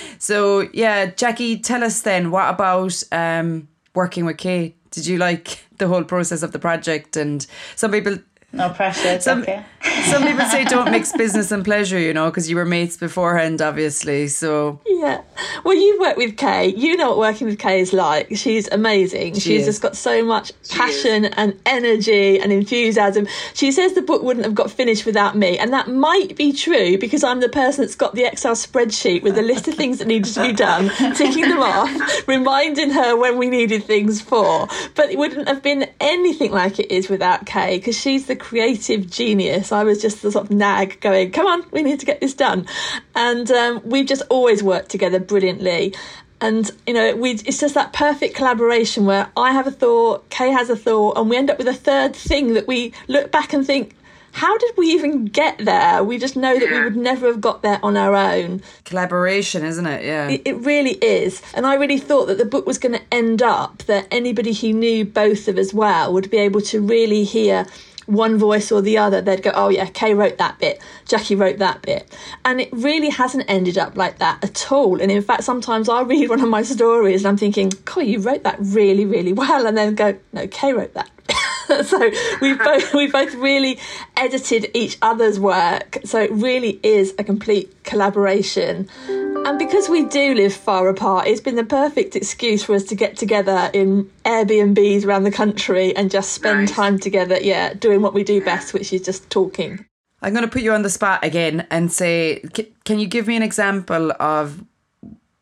so 0.18 0.68
yeah, 0.72 1.06
Jacqui, 1.06 1.62
tell 1.62 1.82
us 1.82 2.02
then 2.02 2.30
what 2.30 2.48
about 2.48 3.02
um 3.10 3.68
working 3.94 4.24
with 4.24 4.38
Kay? 4.38 4.76
Did 4.90 5.06
you 5.06 5.18
like 5.18 5.64
the 5.78 5.88
whole 5.88 6.04
process 6.04 6.44
of 6.44 6.52
the 6.52 6.60
project 6.60 7.16
and 7.16 7.44
some 7.74 7.90
people 7.90 8.18
no 8.54 8.70
pressure. 8.70 9.20
some, 9.20 9.42
okay. 9.42 9.64
some 10.04 10.22
people 10.22 10.44
say 10.46 10.64
don't 10.64 10.90
mix 10.90 11.12
business 11.16 11.50
and 11.50 11.64
pleasure, 11.64 11.98
you 11.98 12.14
know, 12.14 12.30
because 12.30 12.48
you 12.48 12.56
were 12.56 12.64
mates 12.64 12.96
beforehand, 12.96 13.60
obviously. 13.60 14.28
So 14.28 14.80
yeah. 14.86 15.22
Well, 15.64 15.76
you've 15.76 16.00
worked 16.00 16.18
with 16.18 16.36
Kay. 16.36 16.68
You 16.68 16.96
know 16.96 17.10
what 17.10 17.18
working 17.18 17.46
with 17.46 17.58
Kay 17.58 17.80
is 17.80 17.92
like. 17.92 18.36
She's 18.36 18.68
amazing. 18.68 19.34
She 19.34 19.40
She's 19.40 19.60
is. 19.62 19.66
just 19.66 19.82
got 19.82 19.96
so 19.96 20.24
much 20.24 20.52
passion 20.70 21.26
and 21.26 21.58
energy 21.66 22.40
and 22.40 22.52
enthusiasm. 22.52 23.26
She 23.54 23.72
says 23.72 23.94
the 23.94 24.02
book 24.02 24.22
wouldn't 24.22 24.46
have 24.46 24.54
got 24.54 24.70
finished 24.70 25.06
without 25.06 25.36
me, 25.36 25.58
and 25.58 25.72
that 25.72 25.88
might 25.88 26.36
be 26.36 26.52
true 26.52 26.98
because 26.98 27.24
I'm 27.24 27.40
the 27.40 27.48
person 27.48 27.84
that's 27.84 27.94
got 27.94 28.14
the 28.14 28.24
Excel 28.24 28.54
spreadsheet 28.54 29.22
with 29.22 29.38
a 29.38 29.42
list 29.42 29.68
of 29.68 29.74
things 29.74 29.98
that 29.98 30.08
needed 30.08 30.32
to 30.34 30.42
be 30.42 30.52
done, 30.52 30.90
ticking 31.14 31.48
them 31.48 31.62
off, 31.62 32.28
reminding 32.28 32.90
her 32.90 33.16
when 33.16 33.38
we 33.38 33.48
needed 33.48 33.84
things 33.84 34.20
for. 34.20 34.68
But 34.94 35.10
it 35.10 35.18
wouldn't 35.18 35.48
have 35.48 35.62
been 35.62 35.88
anything 36.00 36.52
like 36.52 36.78
it 36.78 36.90
is 36.90 37.08
without 37.08 37.46
Kay 37.46 37.78
because 37.78 37.98
she's 37.98 38.26
the 38.26 38.36
creative 38.44 39.10
genius. 39.10 39.72
I 39.72 39.84
was 39.84 40.02
just 40.02 40.20
the 40.20 40.30
sort 40.30 40.44
of 40.44 40.50
nag 40.50 41.00
going, 41.00 41.30
come 41.30 41.46
on, 41.46 41.64
we 41.70 41.82
need 41.82 41.98
to 42.00 42.06
get 42.06 42.20
this 42.20 42.34
done. 42.34 42.66
And 43.14 43.50
um, 43.50 43.80
we've 43.84 44.06
just 44.06 44.22
always 44.28 44.62
worked 44.62 44.90
together 44.90 45.18
brilliantly. 45.18 45.94
And 46.42 46.70
you 46.86 46.92
know, 46.92 47.16
we 47.16 47.30
it's 47.30 47.58
just 47.58 47.72
that 47.74 47.94
perfect 47.94 48.36
collaboration 48.36 49.06
where 49.06 49.30
I 49.34 49.52
have 49.52 49.66
a 49.66 49.70
thought, 49.70 50.28
Kay 50.28 50.50
has 50.50 50.68
a 50.68 50.76
thought, 50.76 51.16
and 51.16 51.30
we 51.30 51.38
end 51.38 51.48
up 51.48 51.56
with 51.56 51.68
a 51.68 51.74
third 51.74 52.14
thing 52.14 52.52
that 52.52 52.68
we 52.68 52.92
look 53.08 53.32
back 53.32 53.54
and 53.54 53.66
think, 53.66 53.96
how 54.32 54.58
did 54.58 54.76
we 54.76 54.88
even 54.88 55.24
get 55.24 55.56
there? 55.58 56.04
We 56.04 56.18
just 56.18 56.36
know 56.36 56.58
that 56.58 56.68
we 56.68 56.84
would 56.84 56.96
never 56.96 57.28
have 57.28 57.40
got 57.40 57.62
there 57.62 57.78
on 57.82 57.96
our 57.96 58.14
own. 58.14 58.62
Collaboration, 58.84 59.64
isn't 59.64 59.86
it? 59.86 60.04
Yeah. 60.04 60.28
It, 60.28 60.42
it 60.44 60.56
really 60.56 60.98
is. 61.02 61.40
And 61.54 61.64
I 61.64 61.74
really 61.74 61.98
thought 61.98 62.26
that 62.26 62.36
the 62.36 62.44
book 62.44 62.66
was 62.66 62.76
going 62.76 62.94
to 62.94 63.02
end 63.10 63.42
up 63.42 63.84
that 63.84 64.08
anybody 64.10 64.52
who 64.52 64.72
knew 64.72 65.04
both 65.04 65.46
of 65.46 65.56
us 65.56 65.72
well 65.72 66.12
would 66.12 66.30
be 66.30 66.38
able 66.38 66.60
to 66.62 66.80
really 66.80 67.22
hear 67.22 67.64
one 68.06 68.38
voice 68.38 68.70
or 68.70 68.82
the 68.82 68.98
other, 68.98 69.20
they'd 69.20 69.42
go, 69.42 69.52
Oh, 69.54 69.68
yeah, 69.68 69.86
Kay 69.86 70.14
wrote 70.14 70.38
that 70.38 70.58
bit, 70.58 70.80
Jacqui 71.06 71.38
wrote 71.38 71.58
that 71.58 71.82
bit. 71.82 72.12
And 72.44 72.60
it 72.60 72.68
really 72.72 73.08
hasn't 73.08 73.44
ended 73.48 73.78
up 73.78 73.96
like 73.96 74.18
that 74.18 74.42
at 74.42 74.72
all. 74.72 75.00
And 75.00 75.10
in 75.10 75.22
fact, 75.22 75.44
sometimes 75.44 75.88
I'll 75.88 76.04
read 76.04 76.28
one 76.28 76.40
of 76.40 76.48
my 76.48 76.62
stories 76.62 77.22
and 77.22 77.28
I'm 77.28 77.36
thinking, 77.36 77.72
God, 77.84 78.02
you 78.02 78.20
wrote 78.20 78.42
that 78.44 78.56
really, 78.60 79.06
really 79.06 79.32
well. 79.32 79.66
And 79.66 79.76
then 79.76 79.94
go, 79.94 80.18
No, 80.32 80.46
Kay 80.46 80.72
wrote 80.72 80.94
that. 80.94 81.10
so 81.82 82.10
we've 82.40 82.58
both 82.58 82.94
we 82.94 83.06
both 83.10 83.34
really 83.34 83.78
edited 84.16 84.70
each 84.74 84.98
other's 85.02 85.38
work. 85.38 85.98
So 86.04 86.20
it 86.20 86.32
really 86.32 86.80
is 86.82 87.14
a 87.18 87.24
complete 87.24 87.84
collaboration. 87.84 88.88
And 89.08 89.58
because 89.58 89.88
we 89.88 90.04
do 90.06 90.34
live 90.34 90.54
far 90.54 90.88
apart, 90.88 91.26
it's 91.26 91.40
been 91.40 91.56
the 91.56 91.64
perfect 91.64 92.16
excuse 92.16 92.64
for 92.64 92.74
us 92.74 92.84
to 92.84 92.94
get 92.94 93.16
together 93.16 93.70
in 93.74 94.10
Airbnbs 94.24 95.04
around 95.04 95.24
the 95.24 95.30
country 95.30 95.94
and 95.94 96.10
just 96.10 96.32
spend 96.32 96.60
nice. 96.60 96.70
time 96.70 96.98
together, 96.98 97.38
yeah, 97.40 97.74
doing 97.74 98.00
what 98.00 98.14
we 98.14 98.24
do 98.24 98.42
best, 98.42 98.72
which 98.72 98.92
is 98.92 99.02
just 99.02 99.28
talking. 99.30 99.84
I'm 100.22 100.32
going 100.32 100.44
to 100.44 100.50
put 100.50 100.62
you 100.62 100.72
on 100.72 100.80
the 100.80 100.90
spot 100.90 101.22
again 101.22 101.66
and 101.70 101.92
say, 101.92 102.42
can 102.84 102.98
you 102.98 103.06
give 103.06 103.26
me 103.26 103.36
an 103.36 103.42
example 103.42 104.12
of 104.18 104.64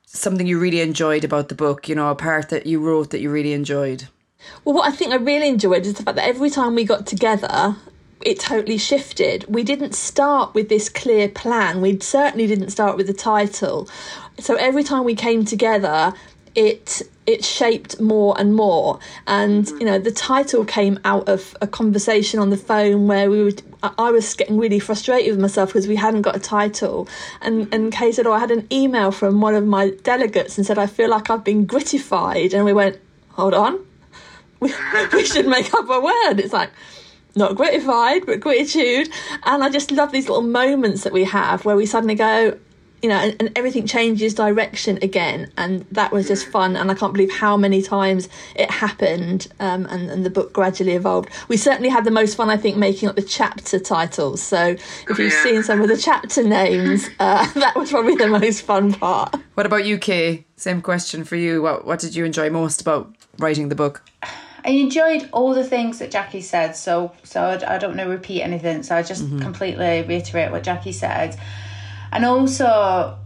something 0.07 0.47
you 0.47 0.59
really 0.59 0.81
enjoyed 0.81 1.23
about 1.23 1.49
the 1.49 1.55
book? 1.55 1.89
You 1.89 1.95
know, 1.95 2.11
a 2.11 2.17
part 2.17 2.49
that 2.49 2.67
you 2.67 2.81
wrote 2.81 3.11
that 3.11 3.21
you 3.21 3.31
really 3.31 3.53
enjoyed? 3.53 4.09
Well, 4.65 4.75
what 4.75 4.89
I 4.89 4.95
think 4.95 5.13
I 5.13 5.17
really 5.17 5.49
enjoyed 5.49 5.87
is 5.87 5.95
the 5.95 6.03
fact 6.03 6.17
that 6.17 6.29
every 6.29 6.51
time 6.51 6.75
we 6.75 6.85
got 6.85 7.07
together, 7.07 7.77
it 8.25 8.39
totally 8.39 8.79
shifted. 8.79 9.45
We 9.49 9.65
didn't 9.65 9.95
start 9.95 10.55
with 10.55 10.69
this 10.69 10.89
clear 10.89 11.29
plan. 11.29 11.81
We 11.81 11.99
certainly 12.01 12.47
didn't 12.47 12.71
start 12.71 12.97
with 12.97 13.07
the 13.07 13.15
title. 13.15 13.89
So 14.39 14.55
every 14.55 14.85
time 14.85 15.05
we 15.05 15.15
came 15.15 15.45
together, 15.45 16.15
it 16.55 17.03
it 17.25 17.45
shaped 17.45 18.01
more 18.01 18.39
and 18.39 18.55
more 18.55 18.99
and 19.27 19.65
mm-hmm. 19.65 19.79
you 19.79 19.87
know 19.87 19.99
the 19.99 20.11
title 20.11 20.65
came 20.65 20.99
out 21.05 21.29
of 21.29 21.57
a 21.63 21.67
conversation 21.67 22.39
on 22.41 22.51
the 22.51 22.57
phone 22.57 23.07
where 23.07 23.31
we 23.31 23.43
would 23.43 23.63
I 23.83 24.11
was 24.11 24.35
getting 24.35 24.59
really 24.59 24.79
frustrated 24.79 25.31
with 25.31 25.41
myself 25.41 25.71
because 25.71 25.89
we 25.89 25.97
hadn't 25.97 26.23
got 26.23 26.37
a 26.37 26.41
title 26.41 27.09
and 27.41 27.65
mm-hmm. 27.65 27.75
and 27.75 27.93
Kay 27.93 28.13
said 28.13 28.27
oh 28.27 28.33
I 28.33 28.39
had 28.39 28.51
an 28.51 28.67
email 28.71 29.13
from 29.13 29.41
one 29.41 29.55
of 29.55 29.65
my 29.65 29.91
delegates 30.03 30.59
and 30.59 30.67
said 30.67 30.79
I 30.79 30.87
feel 30.87 31.09
like 31.09 31.31
I've 31.31 31.45
been 31.45 31.67
grittified 31.67 32.53
and 32.53 32.65
we 32.65 32.73
went 32.73 32.99
hold 33.31 33.55
on 33.55 33.83
we, 34.93 35.07
we 35.13 35.25
should 35.25 35.47
make 35.47 35.73
up 35.75 35.89
a 35.89 36.01
word 36.01 36.39
it's 36.39 36.53
like 36.53 36.71
not 37.37 37.57
gratified, 37.57 38.27
but 38.27 38.41
gratitude. 38.41 39.09
And 39.45 39.63
I 39.63 39.71
just 39.71 39.91
love 39.91 40.13
these 40.13 40.29
little 40.29 40.43
moments 40.43 41.05
that 41.05 41.13
we 41.13 41.25
have 41.25 41.65
where 41.65 41.77
we 41.77 41.87
suddenly 41.87 42.15
go, 42.15 42.59
you 43.01 43.09
know, 43.09 43.17
and, 43.17 43.37
and, 43.41 43.59
everything 43.59 43.87
changes 43.87 44.35
direction 44.35 44.99
again. 45.03 45.51
And 45.57 45.85
that 45.91 46.13
was 46.13 46.29
just 46.29 46.47
fun. 46.47 46.77
And 46.77 46.91
I 46.91 46.95
can't 46.95 47.13
believe 47.13 47.33
how 47.33 47.57
many 47.57 47.83
times 47.83 48.29
it 48.55 48.71
happened 48.71 49.49
um, 49.59 49.87
and, 49.87 50.11
and 50.11 50.25
the 50.25 50.31
book 50.31 50.53
gradually 50.53 50.93
evolved. 50.93 51.31
We 51.49 51.57
certainly 51.57 51.89
had 51.89 52.05
the 52.05 52.11
most 52.11 52.37
fun, 52.37 52.49
I 52.49 52.57
think, 52.57 52.77
making 52.77 53.09
up 53.09 53.17
the 53.17 53.23
chapter 53.23 53.81
titles. 53.81 54.43
So 54.43 54.77
if 55.09 55.09
you've 55.09 55.33
yeah. 55.33 55.43
seen 55.43 55.63
some 55.63 55.81
of 55.81 55.89
the 55.89 55.97
chapter 55.97 56.45
names, 56.45 57.09
uh, 57.19 57.51
that 57.55 57.75
was 57.75 57.91
probably 57.91 58.15
the 58.15 58.29
most 58.29 58.63
fun 58.63 58.93
part. 58.93 59.35
What 59.55 59.67
about 59.67 59.85
you, 59.85 59.99
Kay? 59.99 60.45
Same 60.57 60.81
question 60.81 61.25
for 61.25 61.37
you. 61.37 61.63
What, 61.63 61.85
what 61.85 61.99
did 61.99 62.15
you 62.15 62.25
enjoy 62.25 62.51
most 62.51 62.81
about 62.81 63.13
writing 63.39 63.69
the 63.69 63.75
book? 63.75 64.03
I 64.65 64.71
enjoyed 64.71 65.29
all 65.33 65.55
the 65.55 65.65
things 65.65 65.99
that 65.99 66.11
Jacqui 66.11 66.43
said, 66.43 66.77
so 66.77 67.13
so 67.25 67.43
I, 67.43 67.75
I 67.75 67.79
don't 67.79 67.97
know 67.97 68.09
repeat 68.09 68.43
anything. 68.43 68.83
So 68.83 68.97
I 68.97 69.03
just 69.03 69.25
mm-hmm. 69.25 69.41
completely 69.41 70.03
reiterate 70.03 70.51
what 70.51 70.63
Jacqui 70.63 70.95
said, 70.95 71.39
and 72.13 72.25
also, 72.25 73.19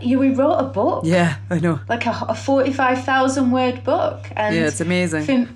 you 0.00 0.18
we 0.18 0.30
wrote 0.30 0.58
a 0.58 0.64
book. 0.64 1.04
Yeah, 1.04 1.36
I 1.50 1.58
know, 1.58 1.80
like 1.88 2.06
a, 2.06 2.26
a 2.28 2.34
forty-five 2.34 3.04
thousand 3.04 3.50
word 3.50 3.84
book, 3.84 4.30
and 4.34 4.54
yeah, 4.54 4.66
it's 4.66 4.80
amazing. 4.80 5.24
For, 5.24 5.48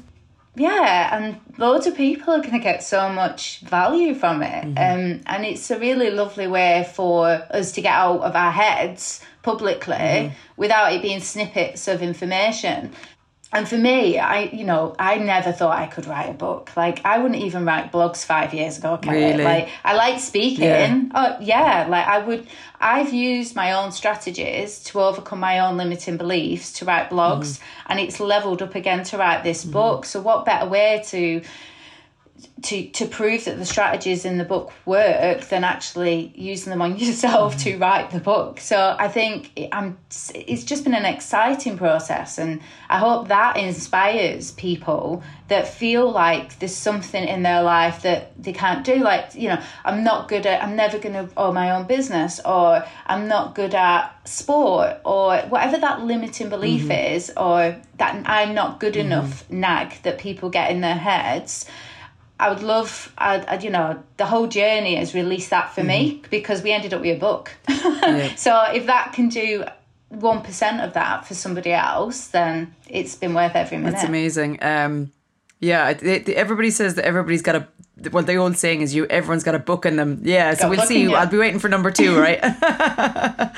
yeah, 0.56 1.16
and 1.16 1.40
loads 1.58 1.86
of 1.86 1.96
people 1.96 2.34
are 2.34 2.40
going 2.40 2.52
to 2.52 2.58
get 2.58 2.82
so 2.82 3.08
much 3.08 3.60
value 3.60 4.14
from 4.14 4.42
it. 4.42 4.64
Mm-hmm. 4.64 4.78
Um, 4.78 5.20
and 5.26 5.44
it's 5.46 5.70
a 5.70 5.78
really 5.78 6.10
lovely 6.10 6.48
way 6.48 6.90
for 6.92 7.26
us 7.28 7.72
to 7.72 7.80
get 7.80 7.92
out 7.92 8.20
of 8.20 8.34
our 8.34 8.52
heads 8.52 9.20
publicly 9.42 9.94
Mm-hmm. 9.94 10.34
without 10.56 10.92
it 10.92 11.00
being 11.00 11.20
snippets 11.20 11.88
of 11.88 12.02
information. 12.02 12.92
And 13.52 13.68
for 13.68 13.76
me, 13.76 14.16
I 14.16 14.42
you 14.42 14.64
know, 14.64 14.94
I 14.98 15.18
never 15.18 15.50
thought 15.50 15.76
I 15.76 15.86
could 15.86 16.06
write 16.06 16.30
a 16.30 16.34
book. 16.34 16.70
Like 16.76 17.04
I 17.04 17.18
wouldn't 17.18 17.42
even 17.42 17.64
write 17.64 17.90
blogs 17.90 18.24
five 18.24 18.54
years 18.54 18.78
ago. 18.78 18.96
Kelly. 18.96 19.18
Really? 19.18 19.44
Like 19.44 19.68
I 19.84 19.94
like 19.94 20.20
speaking. 20.20 20.64
Yeah. 20.64 21.04
Oh 21.14 21.36
yeah, 21.40 21.86
like 21.88 22.06
I 22.06 22.18
would. 22.18 22.46
I've 22.80 23.12
used 23.12 23.56
my 23.56 23.72
own 23.72 23.90
strategies 23.90 24.82
to 24.84 25.00
overcome 25.00 25.40
my 25.40 25.58
own 25.58 25.76
limiting 25.76 26.16
beliefs 26.16 26.72
to 26.74 26.84
write 26.84 27.10
blogs, 27.10 27.58
mm-hmm. 27.58 27.92
and 27.92 28.00
it's 28.00 28.20
leveled 28.20 28.62
up 28.62 28.76
again 28.76 29.02
to 29.04 29.18
write 29.18 29.42
this 29.42 29.62
mm-hmm. 29.62 29.72
book. 29.72 30.04
So 30.04 30.20
what 30.20 30.44
better 30.44 30.68
way 30.68 31.02
to 31.06 31.42
to 32.62 32.88
to 32.90 33.06
prove 33.06 33.44
that 33.44 33.58
the 33.58 33.64
strategies 33.64 34.24
in 34.24 34.38
the 34.38 34.44
book 34.44 34.72
work 34.84 35.48
than 35.48 35.64
actually 35.64 36.32
using 36.34 36.70
them 36.70 36.82
on 36.82 36.98
yourself 36.98 37.56
to 37.58 37.76
mm. 37.76 37.80
write 37.80 38.10
the 38.10 38.20
book. 38.20 38.60
So 38.60 38.96
I 38.98 39.08
think 39.08 39.50
it- 39.56 39.70
I'm 39.72 39.98
it's 40.34 40.64
just 40.64 40.84
been 40.84 40.94
an 40.94 41.04
exciting 41.04 41.78
process 41.78 42.38
and 42.38 42.60
I 42.88 42.98
hope 42.98 43.28
that 43.28 43.56
inspires 43.56 44.52
people 44.52 45.22
that 45.48 45.66
feel 45.66 46.10
like 46.10 46.58
there's 46.58 46.74
something 46.74 47.26
in 47.26 47.42
their 47.42 47.62
life 47.62 48.02
that 48.02 48.40
they 48.42 48.52
can't 48.52 48.84
do. 48.84 48.96
Like 48.96 49.34
you 49.34 49.48
know 49.48 49.62
I'm 49.84 50.04
not 50.04 50.28
good 50.28 50.46
at 50.46 50.62
I'm 50.62 50.76
never 50.76 50.98
going 50.98 51.14
to 51.14 51.32
own 51.36 51.54
my 51.54 51.70
own 51.70 51.86
business 51.86 52.40
or 52.44 52.84
I'm 53.06 53.28
not 53.28 53.54
good 53.54 53.74
at 53.74 54.28
sport 54.28 54.98
or 55.04 55.38
whatever 55.42 55.78
that 55.78 56.02
limiting 56.04 56.48
belief 56.48 56.82
mm-hmm. 56.82 57.14
is 57.14 57.32
or 57.36 57.76
that 57.98 58.22
I'm 58.26 58.54
not 58.54 58.80
good 58.80 58.94
mm-hmm. 58.94 59.12
enough 59.12 59.50
nag 59.50 60.02
that 60.02 60.18
people 60.18 60.50
get 60.50 60.70
in 60.70 60.80
their 60.80 60.94
heads 60.94 61.66
I 62.40 62.48
would 62.48 62.62
love, 62.62 63.12
I'd, 63.18 63.44
I'd, 63.46 63.62
you 63.62 63.70
know, 63.70 64.02
the 64.16 64.26
whole 64.26 64.46
journey 64.46 64.94
has 64.96 65.14
released 65.14 65.50
that 65.50 65.74
for 65.74 65.84
me 65.84 66.22
because 66.30 66.62
we 66.62 66.72
ended 66.72 66.94
up 66.94 67.00
with 67.02 67.16
a 67.16 67.20
book. 67.20 67.50
so 68.36 68.62
if 68.72 68.86
that 68.86 69.12
can 69.12 69.28
do 69.28 69.64
1% 70.12 70.84
of 70.84 70.94
that 70.94 71.26
for 71.26 71.34
somebody 71.34 71.72
else, 71.72 72.28
then 72.28 72.74
it's 72.88 73.14
been 73.14 73.34
worth 73.34 73.54
every 73.54 73.78
minute. 73.78 73.92
That's 73.92 74.04
amazing. 74.04 74.58
Um, 74.62 75.12
yeah, 75.60 75.92
they, 75.92 76.18
they- 76.18 76.34
everybody 76.34 76.70
says 76.70 76.94
that 76.94 77.04
everybody's 77.04 77.42
got 77.42 77.56
a. 77.56 77.68
Well, 78.12 78.24
the 78.24 78.36
old 78.36 78.56
saying 78.56 78.80
is, 78.80 78.94
"You 78.94 79.06
everyone's 79.06 79.44
got 79.44 79.54
a 79.54 79.58
book 79.58 79.84
in 79.84 79.96
them." 79.96 80.20
Yeah, 80.22 80.54
so 80.54 80.62
Got 80.62 80.70
we'll 80.70 80.86
see. 80.86 81.02
you. 81.02 81.14
I'll 81.14 81.26
be 81.26 81.38
waiting 81.38 81.60
for 81.60 81.68
number 81.68 81.90
two, 81.90 82.18
right? 82.18 82.40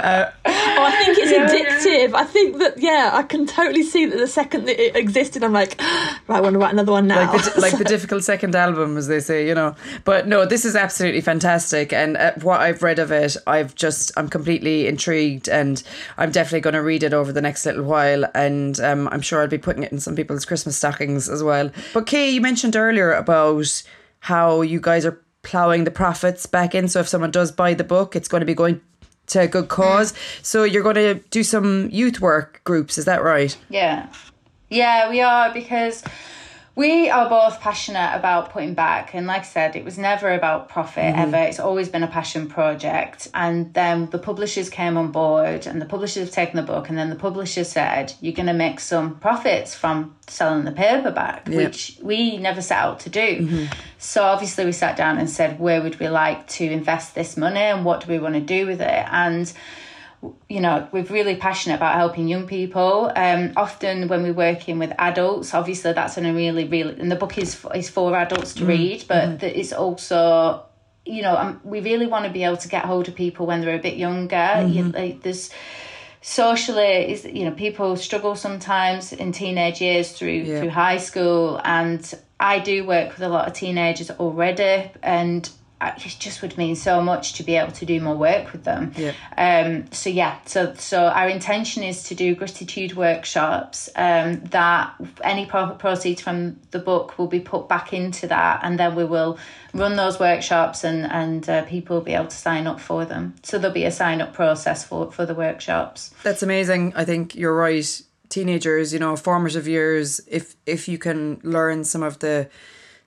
Oh, 0.00 0.84
I 0.84 1.04
think 1.04 1.18
it's 1.18 1.32
addictive. 1.32 2.14
I 2.14 2.24
think 2.24 2.58
that 2.58 2.78
yeah, 2.78 3.10
I 3.12 3.22
can 3.22 3.46
totally 3.46 3.82
see 3.82 4.06
that 4.06 4.16
the 4.16 4.26
second 4.26 4.66
that 4.66 4.80
it 4.80 4.96
existed, 4.96 5.42
I'm 5.42 5.52
like, 5.52 5.78
right, 5.80 6.22
I 6.28 6.40
want 6.40 6.54
to 6.54 6.58
write 6.58 6.72
another 6.72 6.92
one 6.92 7.06
now. 7.08 7.32
like 7.32 7.42
the, 7.54 7.60
like 7.60 7.78
the 7.78 7.84
difficult 7.96 8.24
second 8.24 8.54
album, 8.54 8.96
as 8.96 9.08
they 9.08 9.20
say, 9.20 9.46
you 9.46 9.54
know. 9.54 9.74
But 10.04 10.26
no, 10.28 10.46
this 10.46 10.64
is 10.64 10.76
absolutely 10.76 11.20
fantastic, 11.20 11.92
and 11.92 12.16
uh, 12.16 12.32
what 12.42 12.60
I've 12.60 12.82
read 12.82 12.98
of 12.98 13.10
it, 13.10 13.36
I've 13.46 13.74
just 13.74 14.12
I'm 14.16 14.28
completely 14.28 14.86
intrigued, 14.86 15.48
and 15.48 15.82
I'm 16.16 16.30
definitely 16.30 16.60
going 16.60 16.74
to 16.74 16.82
read 16.82 17.02
it 17.02 17.12
over 17.12 17.32
the 17.32 17.42
next 17.42 17.66
little 17.66 17.84
while, 17.84 18.24
and 18.34 18.78
um, 18.80 19.08
I'm 19.08 19.20
sure 19.20 19.42
I'll 19.42 19.48
be 19.48 19.58
putting 19.58 19.82
it 19.82 19.92
in 19.92 20.00
some 20.00 20.14
people's 20.16 20.44
Christmas 20.44 20.76
stockings 20.76 21.28
as 21.28 21.42
well. 21.42 21.70
But 21.92 22.06
Kay, 22.06 22.30
you 22.30 22.40
mentioned 22.40 22.76
earlier 22.76 23.12
about 23.12 23.57
how 24.20 24.62
you 24.62 24.80
guys 24.80 25.06
are 25.06 25.20
plowing 25.42 25.84
the 25.84 25.90
profits 25.90 26.46
back 26.46 26.74
in, 26.74 26.88
so 26.88 27.00
if 27.00 27.08
someone 27.08 27.30
does 27.30 27.52
buy 27.52 27.74
the 27.74 27.84
book, 27.84 28.16
it's 28.16 28.28
going 28.28 28.40
to 28.40 28.46
be 28.46 28.54
going 28.54 28.80
to 29.28 29.40
a 29.40 29.46
good 29.46 29.68
cause. 29.68 30.14
So 30.42 30.64
you're 30.64 30.82
going 30.82 30.96
to 30.96 31.14
do 31.30 31.42
some 31.42 31.88
youth 31.90 32.20
work 32.20 32.60
groups, 32.64 32.98
is 32.98 33.04
that 33.04 33.22
right? 33.22 33.56
Yeah. 33.70 34.08
Yeah, 34.70 35.08
we 35.08 35.20
are 35.20 35.52
because 35.52 36.04
we 36.78 37.10
are 37.10 37.28
both 37.28 37.58
passionate 37.58 38.12
about 38.14 38.50
putting 38.50 38.72
back. 38.72 39.12
And 39.12 39.26
like 39.26 39.40
I 39.40 39.44
said, 39.44 39.74
it 39.74 39.84
was 39.84 39.98
never 39.98 40.32
about 40.32 40.68
profit 40.68 41.12
mm-hmm. 41.12 41.34
ever. 41.34 41.48
It's 41.48 41.58
always 41.58 41.88
been 41.88 42.04
a 42.04 42.06
passion 42.06 42.46
project. 42.46 43.26
And 43.34 43.74
then 43.74 44.08
the 44.10 44.18
publishers 44.18 44.70
came 44.70 44.96
on 44.96 45.10
board 45.10 45.66
and 45.66 45.82
the 45.82 45.86
publishers 45.86 46.26
have 46.26 46.30
taken 46.32 46.54
the 46.54 46.62
book. 46.62 46.88
And 46.88 46.96
then 46.96 47.10
the 47.10 47.16
publisher 47.16 47.64
said, 47.64 48.14
you're 48.20 48.32
going 48.32 48.46
to 48.46 48.52
make 48.52 48.78
some 48.78 49.16
profits 49.18 49.74
from 49.74 50.14
selling 50.28 50.66
the 50.66 50.70
paperback, 50.70 51.48
which 51.48 51.98
we 52.00 52.36
never 52.36 52.62
set 52.62 52.78
out 52.78 53.00
to 53.00 53.10
do. 53.10 53.40
Mm-hmm. 53.40 53.72
So 53.98 54.22
obviously 54.22 54.64
we 54.64 54.70
sat 54.70 54.96
down 54.96 55.18
and 55.18 55.28
said, 55.28 55.58
where 55.58 55.82
would 55.82 55.98
we 55.98 56.08
like 56.08 56.46
to 56.58 56.64
invest 56.64 57.16
this 57.16 57.36
money 57.36 57.58
and 57.58 57.84
what 57.84 58.06
do 58.06 58.12
we 58.12 58.20
want 58.20 58.36
to 58.36 58.40
do 58.40 58.68
with 58.68 58.80
it? 58.80 59.04
And 59.10 59.52
you 60.48 60.60
know, 60.60 60.88
we're 60.92 61.04
really 61.04 61.36
passionate 61.36 61.76
about 61.76 61.94
helping 61.94 62.26
young 62.28 62.46
people. 62.46 63.12
Um, 63.14 63.52
often 63.56 64.08
when 64.08 64.22
we're 64.22 64.32
working 64.32 64.78
with 64.78 64.92
adults, 64.98 65.54
obviously 65.54 65.92
that's 65.92 66.18
in 66.18 66.26
a 66.26 66.34
really, 66.34 66.64
really, 66.66 66.98
and 66.98 67.10
the 67.10 67.16
book 67.16 67.38
is 67.38 67.64
is 67.74 67.88
for 67.88 68.14
adults 68.16 68.54
to 68.54 68.64
read, 68.64 69.04
but 69.06 69.40
that 69.40 69.58
it's 69.58 69.72
also, 69.72 70.64
you 71.04 71.22
know, 71.22 71.36
um, 71.36 71.60
we 71.62 71.80
really 71.80 72.06
want 72.06 72.24
to 72.24 72.30
be 72.32 72.42
able 72.44 72.56
to 72.56 72.68
get 72.68 72.84
hold 72.84 73.06
of 73.08 73.14
people 73.14 73.46
when 73.46 73.60
they're 73.60 73.76
a 73.76 73.82
bit 73.82 73.96
younger. 73.96 74.66
You, 74.66 74.84
like, 74.84 75.22
there's 75.22 75.50
socially 76.20 77.12
is 77.12 77.24
you 77.24 77.44
know 77.44 77.52
people 77.52 77.94
struggle 77.96 78.34
sometimes 78.34 79.12
in 79.12 79.30
teenage 79.32 79.80
years 79.80 80.12
through 80.12 80.42
Yeah. 80.42 80.60
through 80.60 80.70
high 80.70 80.98
school 80.98 81.60
and 81.64 82.02
I 82.40 82.58
do 82.58 82.84
work 82.84 83.10
with 83.10 83.22
a 83.22 83.28
lot 83.28 83.46
of 83.46 83.54
teenagers 83.54 84.10
already 84.10 84.90
and 85.02 85.48
it 85.80 86.16
just 86.18 86.42
would 86.42 86.58
mean 86.58 86.74
so 86.74 87.00
much 87.00 87.34
to 87.34 87.42
be 87.42 87.54
able 87.56 87.72
to 87.72 87.86
do 87.86 88.00
more 88.00 88.16
work 88.16 88.52
with 88.52 88.64
them. 88.64 88.92
Yeah. 88.96 89.12
Um, 89.36 89.90
so 89.92 90.10
yeah, 90.10 90.38
so 90.44 90.74
so 90.74 91.06
our 91.06 91.28
intention 91.28 91.82
is 91.82 92.02
to 92.04 92.14
do 92.14 92.34
grittitude 92.34 92.94
workshops. 92.94 93.88
Um, 93.94 94.40
that 94.46 94.94
any 95.22 95.46
pro- 95.46 95.74
proceeds 95.74 96.20
from 96.20 96.58
the 96.72 96.78
book 96.78 97.18
will 97.18 97.28
be 97.28 97.40
put 97.40 97.68
back 97.68 97.92
into 97.92 98.26
that, 98.26 98.60
and 98.62 98.78
then 98.78 98.96
we 98.96 99.04
will 99.04 99.38
run 99.72 99.96
those 99.96 100.18
workshops, 100.18 100.82
and 100.82 101.06
and 101.10 101.48
uh, 101.48 101.62
people 101.64 101.96
will 101.96 102.04
be 102.04 102.14
able 102.14 102.26
to 102.26 102.36
sign 102.36 102.66
up 102.66 102.80
for 102.80 103.04
them. 103.04 103.36
So 103.42 103.58
there'll 103.58 103.74
be 103.74 103.84
a 103.84 103.92
sign 103.92 104.20
up 104.20 104.34
process 104.34 104.84
for 104.84 105.12
for 105.12 105.26
the 105.26 105.34
workshops. 105.34 106.12
That's 106.24 106.42
amazing. 106.42 106.92
I 106.96 107.04
think 107.04 107.36
you're 107.36 107.54
right. 107.54 108.02
Teenagers, 108.28 108.92
you 108.92 108.98
know, 108.98 109.16
formative 109.16 109.66
years. 109.68 110.20
If 110.28 110.56
if 110.66 110.88
you 110.88 110.98
can 110.98 111.40
learn 111.42 111.84
some 111.84 112.02
of 112.02 112.18
the 112.18 112.50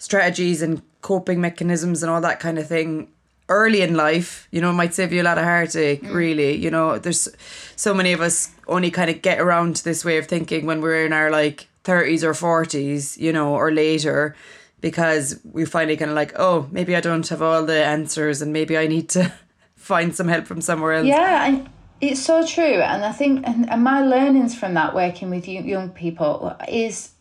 strategies 0.02 0.64
and 0.64 0.82
coping 1.02 1.40
mechanisms 1.40 2.02
and 2.02 2.12
all 2.12 2.22
that 2.22 2.40
kind 2.40 2.58
of 2.58 2.68
thing 2.68 3.08
early 3.50 3.82
in 3.82 3.94
life, 3.94 4.48
you 4.50 4.60
know, 4.60 4.72
it 4.72 4.74
might 4.74 4.96
save 4.96 5.14
you 5.14 5.22
a 5.22 5.28
lot 5.30 5.38
of 5.38 5.44
heartache. 5.44 6.02
Mm. 6.02 6.14
Really, 6.14 6.56
you 6.56 6.72
know, 6.72 6.98
there's 6.98 7.30
so 7.76 7.94
many 7.94 8.12
of 8.12 8.20
us 8.20 8.50
only 8.68 8.90
kind 8.90 9.12
of 9.12 9.22
get 9.22 9.40
around 9.40 9.76
to 9.76 9.84
this 9.84 10.04
way 10.04 10.18
of 10.18 10.26
thinking 10.26 10.66
when 10.66 10.82
we're 10.82 11.06
in 11.06 11.14
our 11.14 11.30
like 11.30 11.68
thirties 11.84 12.24
or 12.24 12.34
forties, 12.34 13.16
you 13.18 13.32
know, 13.32 13.54
or 13.54 13.72
later. 13.72 14.36
Because 14.80 15.40
we 15.44 15.66
finally 15.66 15.96
kind 15.96 16.10
of 16.10 16.16
like, 16.16 16.34
oh, 16.38 16.68
maybe 16.72 16.96
I 16.96 17.02
don't 17.02 17.28
have 17.28 17.44
all 17.44 17.64
the 17.64 17.86
answers, 17.86 18.42
and 18.42 18.52
maybe 18.52 18.76
I 18.76 18.88
need 18.88 19.10
to 19.10 19.32
find 19.76 20.16
some 20.16 20.28
help 20.28 20.48
from 20.48 20.62
somewhere 20.62 20.94
else. 20.94 21.06
Yeah, 21.06 21.46
and 21.46 21.70
it's 22.00 22.20
so 22.20 22.44
true. 22.44 22.82
And 22.82 23.06
I 23.06 23.12
think, 23.12 23.46
and, 23.46 23.70
and 23.70 23.84
my 23.84 24.02
learnings 24.02 24.56
from 24.58 24.74
that 24.74 24.96
working 24.96 25.30
with 25.30 25.48
young 25.48 25.90
people 25.90 26.56
is. 26.68 27.12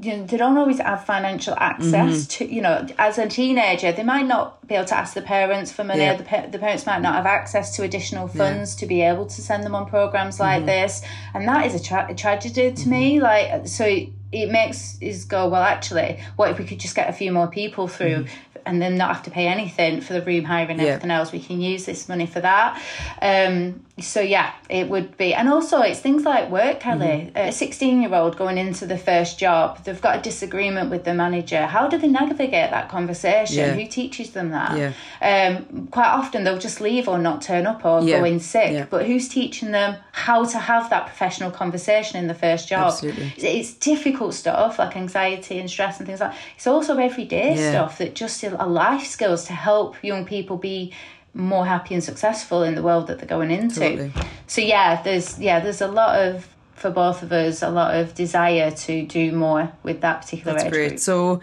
You 0.00 0.16
know, 0.16 0.26
they 0.26 0.36
don't 0.36 0.56
always 0.56 0.78
have 0.78 1.04
financial 1.04 1.54
access 1.56 2.26
mm-hmm. 2.26 2.44
to, 2.44 2.54
you 2.54 2.62
know, 2.62 2.86
as 2.98 3.18
a 3.18 3.28
teenager, 3.28 3.92
they 3.92 4.02
might 4.02 4.26
not 4.26 4.66
be 4.66 4.74
able 4.74 4.86
to 4.86 4.96
ask 4.96 5.14
the 5.14 5.22
parents 5.22 5.72
for 5.72 5.84
money. 5.84 6.00
Yeah. 6.00 6.16
The, 6.16 6.24
pa- 6.24 6.46
the 6.46 6.58
parents 6.58 6.86
might 6.86 7.00
not 7.00 7.14
have 7.14 7.26
access 7.26 7.76
to 7.76 7.82
additional 7.82 8.28
funds 8.28 8.76
to 8.76 8.86
be 8.86 9.02
able 9.02 9.26
to 9.26 9.42
send 9.42 9.64
them 9.64 9.74
on 9.74 9.86
programs 9.86 10.38
like 10.40 10.58
mm-hmm. 10.58 10.66
this. 10.66 11.02
And 11.34 11.46
that 11.48 11.66
is 11.66 11.74
a, 11.74 11.82
tra- 11.82 12.06
a 12.08 12.14
tragedy 12.14 12.72
to 12.72 12.88
me. 12.88 13.16
Mm-hmm. 13.16 13.24
Like, 13.24 13.68
so 13.68 14.06
it, 14.32 14.50
makes 14.50 14.98
us 15.02 15.24
go, 15.24 15.48
well, 15.48 15.62
actually, 15.62 16.20
what 16.36 16.50
if 16.50 16.58
we 16.58 16.64
could 16.64 16.80
just 16.80 16.94
get 16.94 17.08
a 17.08 17.12
few 17.12 17.32
more 17.32 17.46
people 17.48 17.88
through 17.88 18.26
and 18.66 18.82
then 18.82 18.96
not 18.96 19.14
have 19.14 19.22
to 19.24 19.30
pay 19.30 19.46
anything 19.46 20.00
for 20.02 20.12
the 20.12 20.20
room 20.22 20.44
hire 20.44 20.66
and 20.68 20.80
Yeah. 20.80 20.88
everything 20.88 21.10
else? 21.10 21.32
We 21.32 21.40
can 21.40 21.60
use 21.60 21.86
this 21.86 22.08
money 22.08 22.26
for 22.26 22.40
that. 22.40 22.80
Um, 23.22 23.84
so 24.00 24.20
yeah, 24.20 24.52
it 24.68 24.88
would 24.88 25.16
be, 25.16 25.34
and 25.34 25.48
also 25.48 25.80
it's 25.80 25.98
things 25.98 26.24
like 26.24 26.50
work, 26.50 26.78
Kelly. 26.78 27.32
Mm-hmm. 27.34 27.48
A 27.48 27.52
sixteen-year-old 27.52 28.36
going 28.36 28.56
into 28.56 28.86
the 28.86 28.98
first 28.98 29.40
job, 29.40 29.82
they've 29.84 30.00
got 30.00 30.18
a 30.18 30.22
disagreement 30.22 30.90
with 30.90 31.02
the 31.02 31.14
manager. 31.14 31.66
How 31.66 31.88
do 31.88 31.98
they 31.98 32.06
navigate 32.06 32.70
that 32.70 32.88
conversation? 32.88 33.56
Yeah. 33.56 33.72
Who 33.72 33.86
teaches 33.86 34.30
them 34.30 34.50
that? 34.50 34.78
Yeah. 34.78 34.92
Um, 35.20 35.88
quite 35.88 36.06
often 36.10 36.44
they'll 36.44 36.58
just 36.58 36.80
leave 36.80 37.08
or 37.08 37.18
not 37.18 37.42
turn 37.42 37.66
up 37.66 37.84
or 37.84 38.00
go 38.04 38.22
in 38.22 38.38
sick. 38.38 38.88
But 38.88 39.06
who's 39.06 39.28
teaching 39.28 39.72
them 39.72 39.96
how 40.12 40.44
to 40.44 40.58
have 40.58 40.90
that 40.90 41.06
professional 41.06 41.50
conversation 41.50 42.18
in 42.20 42.28
the 42.28 42.34
first 42.34 42.68
job? 42.68 42.92
Absolutely. 42.92 43.32
It's 43.36 43.74
difficult 43.74 44.17
stuff 44.32 44.78
like 44.78 44.96
anxiety 44.96 45.58
and 45.58 45.68
stress 45.70 45.98
and 45.98 46.06
things 46.06 46.20
like. 46.20 46.34
It's 46.56 46.66
also 46.66 46.96
everyday 46.98 47.56
Yeah. 47.56 47.70
stuff 47.70 47.98
that 47.98 48.14
just 48.14 48.42
are 48.44 48.66
life 48.66 49.06
skills 49.06 49.44
to 49.46 49.52
help 49.52 49.96
young 50.02 50.24
people 50.24 50.56
be 50.56 50.92
more 51.34 51.66
happy 51.66 51.94
and 51.94 52.02
successful 52.02 52.62
in 52.62 52.74
the 52.74 52.82
world 52.82 53.06
that 53.06 53.18
they're 53.18 53.28
going 53.38 53.50
into. 53.50 53.80
Totally. 53.80 54.12
So 54.46 54.60
yeah, 54.60 55.02
there's 55.02 55.38
yeah, 55.38 55.60
there's 55.60 55.80
a 55.80 55.88
lot 55.88 56.18
of 56.20 56.46
for 56.74 56.90
both 56.90 57.22
of 57.22 57.32
us 57.32 57.62
a 57.62 57.70
lot 57.70 57.94
of 57.96 58.14
desire 58.14 58.70
to 58.70 59.04
do 59.06 59.32
more 59.32 59.72
with 59.82 60.00
that 60.00 60.22
particular 60.22 60.52
That's 60.52 60.64
age 60.66 60.72
great. 60.72 60.88
group. 60.90 61.00
So 61.00 61.40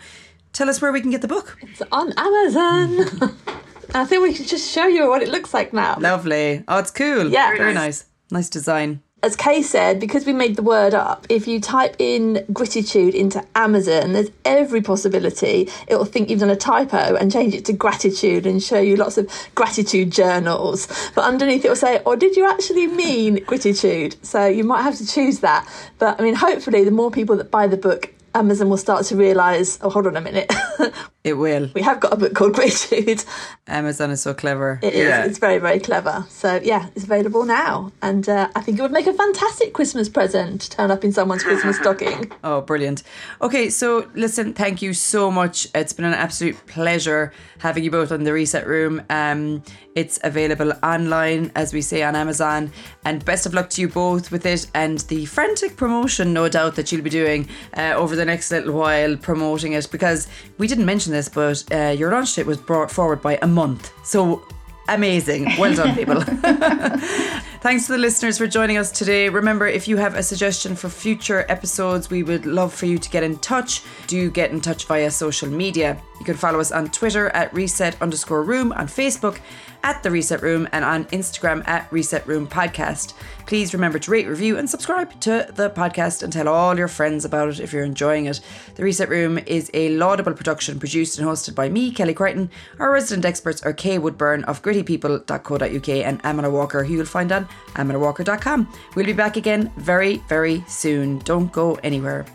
tell 0.53 0.69
us 0.69 0.81
where 0.81 0.91
we 0.91 1.01
can 1.01 1.11
get 1.11 1.21
the 1.21 1.27
book. 1.27 1.57
It's 1.61 1.81
on 1.91 2.13
Amazon. 2.17 3.38
I 3.93 4.03
think 4.05 4.23
we 4.23 4.33
should 4.33 4.47
just 4.47 4.69
show 4.71 4.88
you 4.88 5.07
what 5.09 5.21
it 5.21 5.29
looks 5.29 5.53
like 5.53 5.71
now. 5.73 5.97
Lovely. 5.99 6.63
Oh, 6.67 6.79
it's 6.79 6.91
cool. 6.91 7.29
Yeah. 7.29 7.47
Very 7.47 7.57
Very 7.59 7.73
nice. 7.73 8.05
Nice 8.31 8.49
design. 8.49 9.01
As 9.25 9.35
Kay 9.35 9.63
said, 9.63 9.99
because 9.99 10.23
we 10.27 10.33
made 10.33 10.55
the 10.55 10.61
word 10.61 10.93
up, 10.93 11.25
if 11.29 11.47
you 11.47 11.59
type 11.59 11.95
in 11.97 12.45
grittitude 12.51 13.15
into 13.15 13.43
Amazon, 13.55 14.13
there's 14.13 14.29
every 14.45 14.83
possibility 14.83 15.67
it 15.88 15.95
will 15.95 16.05
think 16.05 16.29
you've 16.29 16.41
done 16.41 16.51
a 16.51 16.55
typo 16.55 17.15
and 17.15 17.31
change 17.31 17.55
it 17.55 17.65
to 17.65 17.73
gratitude 17.73 18.45
and 18.45 18.61
show 18.61 18.79
you 18.79 18.95
lots 18.95 19.17
of 19.17 19.27
gratitude 19.55 20.11
journals. 20.11 20.88
But 21.15 21.23
underneath 21.23 21.65
it 21.65 21.69
will 21.69 21.75
say, 21.75 22.03
or 22.05 22.15
did 22.15 22.35
you 22.35 22.47
actually 22.47 22.85
mean 22.85 23.38
grittitude? 23.38 24.23
So 24.23 24.45
you 24.45 24.63
might 24.63 24.83
have 24.83 24.95
to 24.97 25.07
choose 25.07 25.39
that. 25.39 25.67
But 25.97 26.21
I 26.21 26.23
mean, 26.23 26.35
hopefully, 26.35 26.83
the 26.83 26.91
more 26.91 27.09
people 27.09 27.35
that 27.38 27.49
buy 27.49 27.65
the 27.65 27.77
book, 27.77 28.13
Amazon 28.35 28.69
will 28.69 28.77
start 28.77 29.05
to 29.05 29.15
realise, 29.15 29.79
oh, 29.81 29.89
hold 29.89 30.05
on 30.05 30.15
a 30.17 30.21
minute. 30.21 30.53
it 31.25 31.33
will. 31.33 31.71
We 31.73 31.81
have 31.81 31.99
got 31.99 32.13
a 32.13 32.17
book 32.17 32.35
called 32.35 32.53
Grittitude. 32.53 33.25
Amazon 33.67 34.11
is 34.11 34.21
so 34.21 34.35
clever. 34.35 34.79
It 34.83 34.93
is. 34.93 35.07
Yeah. 35.07 35.25
It's 35.25 35.39
very, 35.39 35.57
very 35.57 35.79
clever. 35.79 36.23
So, 36.29 36.61
yeah, 36.63 36.89
it's 36.95 37.03
available 37.03 37.45
now. 37.45 37.91
And 38.03 38.29
uh, 38.29 38.49
I 38.55 38.61
think 38.61 38.77
it 38.77 38.83
would 38.83 38.91
make 38.91 39.07
a 39.07 39.13
fantastic 39.13 39.73
Christmas 39.73 40.07
present 40.07 40.61
to 40.61 40.69
turn 40.69 40.91
up 40.91 41.03
in 41.03 41.11
someone's 41.11 41.43
Christmas 41.43 41.77
stocking. 41.77 42.31
Oh, 42.43 42.61
brilliant. 42.61 43.01
Okay, 43.41 43.69
so 43.71 44.07
listen, 44.13 44.53
thank 44.53 44.83
you 44.83 44.93
so 44.93 45.31
much. 45.31 45.67
It's 45.73 45.93
been 45.93 46.05
an 46.05 46.13
absolute 46.13 46.55
pleasure 46.67 47.33
having 47.57 47.83
you 47.83 47.89
both 47.89 48.11
on 48.11 48.23
the 48.23 48.31
reset 48.31 48.67
room. 48.67 49.01
Um, 49.09 49.63
it's 49.95 50.19
available 50.23 50.73
online, 50.83 51.51
as 51.55 51.73
we 51.73 51.81
say, 51.81 52.03
on 52.03 52.15
Amazon. 52.15 52.71
And 53.03 53.23
best 53.25 53.45
of 53.45 53.53
luck 53.53 53.69
to 53.71 53.81
you 53.81 53.88
both 53.88 54.31
with 54.31 54.45
it 54.45 54.67
and 54.75 54.99
the 54.99 55.25
frantic 55.25 55.77
promotion, 55.77 56.33
no 56.33 56.49
doubt, 56.49 56.75
that 56.75 56.91
you'll 56.91 57.01
be 57.01 57.09
doing 57.09 57.47
uh, 57.75 57.93
over 57.95 58.15
the 58.15 58.25
next 58.25 58.51
little 58.51 58.73
while 58.73 59.15
promoting 59.15 59.73
it. 59.73 59.88
Because 59.89 60.27
we 60.57 60.67
didn't 60.67 60.85
mention 60.85 61.13
this, 61.15 61.30
but 61.30 61.63
uh, 61.71 61.89
your 61.89 62.12
launch 62.12 62.36
date 62.36 62.45
was 62.45 62.58
brought 62.58 62.91
forward 62.91 63.21
by 63.21 63.39
a 63.41 63.47
month. 63.47 63.91
So 64.04 64.45
amazing. 64.88 65.47
Well 65.58 65.73
done, 65.73 65.95
people. 65.95 66.21
Thanks 67.65 67.88
to 67.88 67.93
the 67.93 67.97
listeners 67.97 68.38
for 68.38 68.45
joining 68.45 68.78
us 68.78 68.91
today. 68.91 69.28
Remember, 69.28 69.65
if 69.65 69.88
you 69.88 69.97
have 69.97 70.13
a 70.13 70.21
suggestion 70.21 70.75
for 70.75 70.88
future 70.88 71.45
episodes, 71.49 72.12
we 72.12 72.21
would 72.21 72.45
love 72.45 72.71
for 72.71 72.86
you 72.86 72.99
to 72.99 73.10
get 73.10 73.23
in 73.23 73.39
touch. 73.39 73.82
Do 74.06 74.30
get 74.30 74.51
in 74.51 74.62
touch 74.62 74.86
via 74.86 75.10
social 75.10 75.49
media. 75.49 75.99
You 76.19 76.25
can 76.25 76.36
follow 76.36 76.60
us 76.60 76.71
on 76.71 76.89
Twitter 76.89 77.30
at 77.30 77.51
reset 77.54 77.99
underscore 78.01 78.43
room, 78.43 78.71
on 78.73 78.88
Facebook 78.88 79.39
at 79.86 80.02
The 80.02 80.10
Reset 80.10 80.41
Room 80.41 80.67
and 80.71 80.84
on 80.84 81.06
Instagram 81.06 81.65
at 81.67 81.89
Reset 81.91 82.26
Room 82.26 82.48
Podcast. 82.48 83.13
Please 83.45 83.71
remember 83.71 84.00
to 84.00 84.10
rate, 84.12 84.26
review, 84.28 84.58
and 84.58 84.67
subscribe 84.67 85.17
to 85.21 85.48
the 85.54 85.69
podcast 85.69 86.24
and 86.24 86.34
tell 86.34 86.48
all 86.48 86.76
your 86.76 86.88
friends 86.88 87.24
about 87.24 87.50
it 87.50 87.60
if 87.60 87.71
you're 87.71 87.84
enjoying 87.84 88.26
it. 88.26 88.41
The 88.74 88.84
Reset 88.84 89.08
Room 89.08 89.38
is 89.38 89.69
a 89.76 89.89
laudable 89.89 90.34
production 90.34 90.80
produced 90.80 91.19
and 91.19 91.28
hosted 91.28 91.54
by 91.54 91.69
me, 91.69 91.91
Kelly 91.91 92.15
Crichton. 92.15 92.50
Our 92.80 92.91
resident 92.91 93.26
experts 93.26 93.62
are 93.62 93.74
Kay 93.74 94.00
Woodburn 94.00 94.43
of 94.45 94.63
grittypeople.co.uk 94.63 95.89
and 95.89 96.26
Amina 96.26 96.50
Walker, 96.50 96.84
who 96.84 96.95
you'll 96.95 97.06
find 97.06 97.32
on 97.32 97.48
aminawalker.com. 97.76 98.67
We'll 98.95 99.06
be 99.06 99.13
back 99.13 99.38
again 99.38 99.71
very, 99.78 100.17
very 100.28 100.63
soon. 100.67 101.19
Don't 101.19 101.52
go 101.52 101.76
anywhere. 101.84 102.26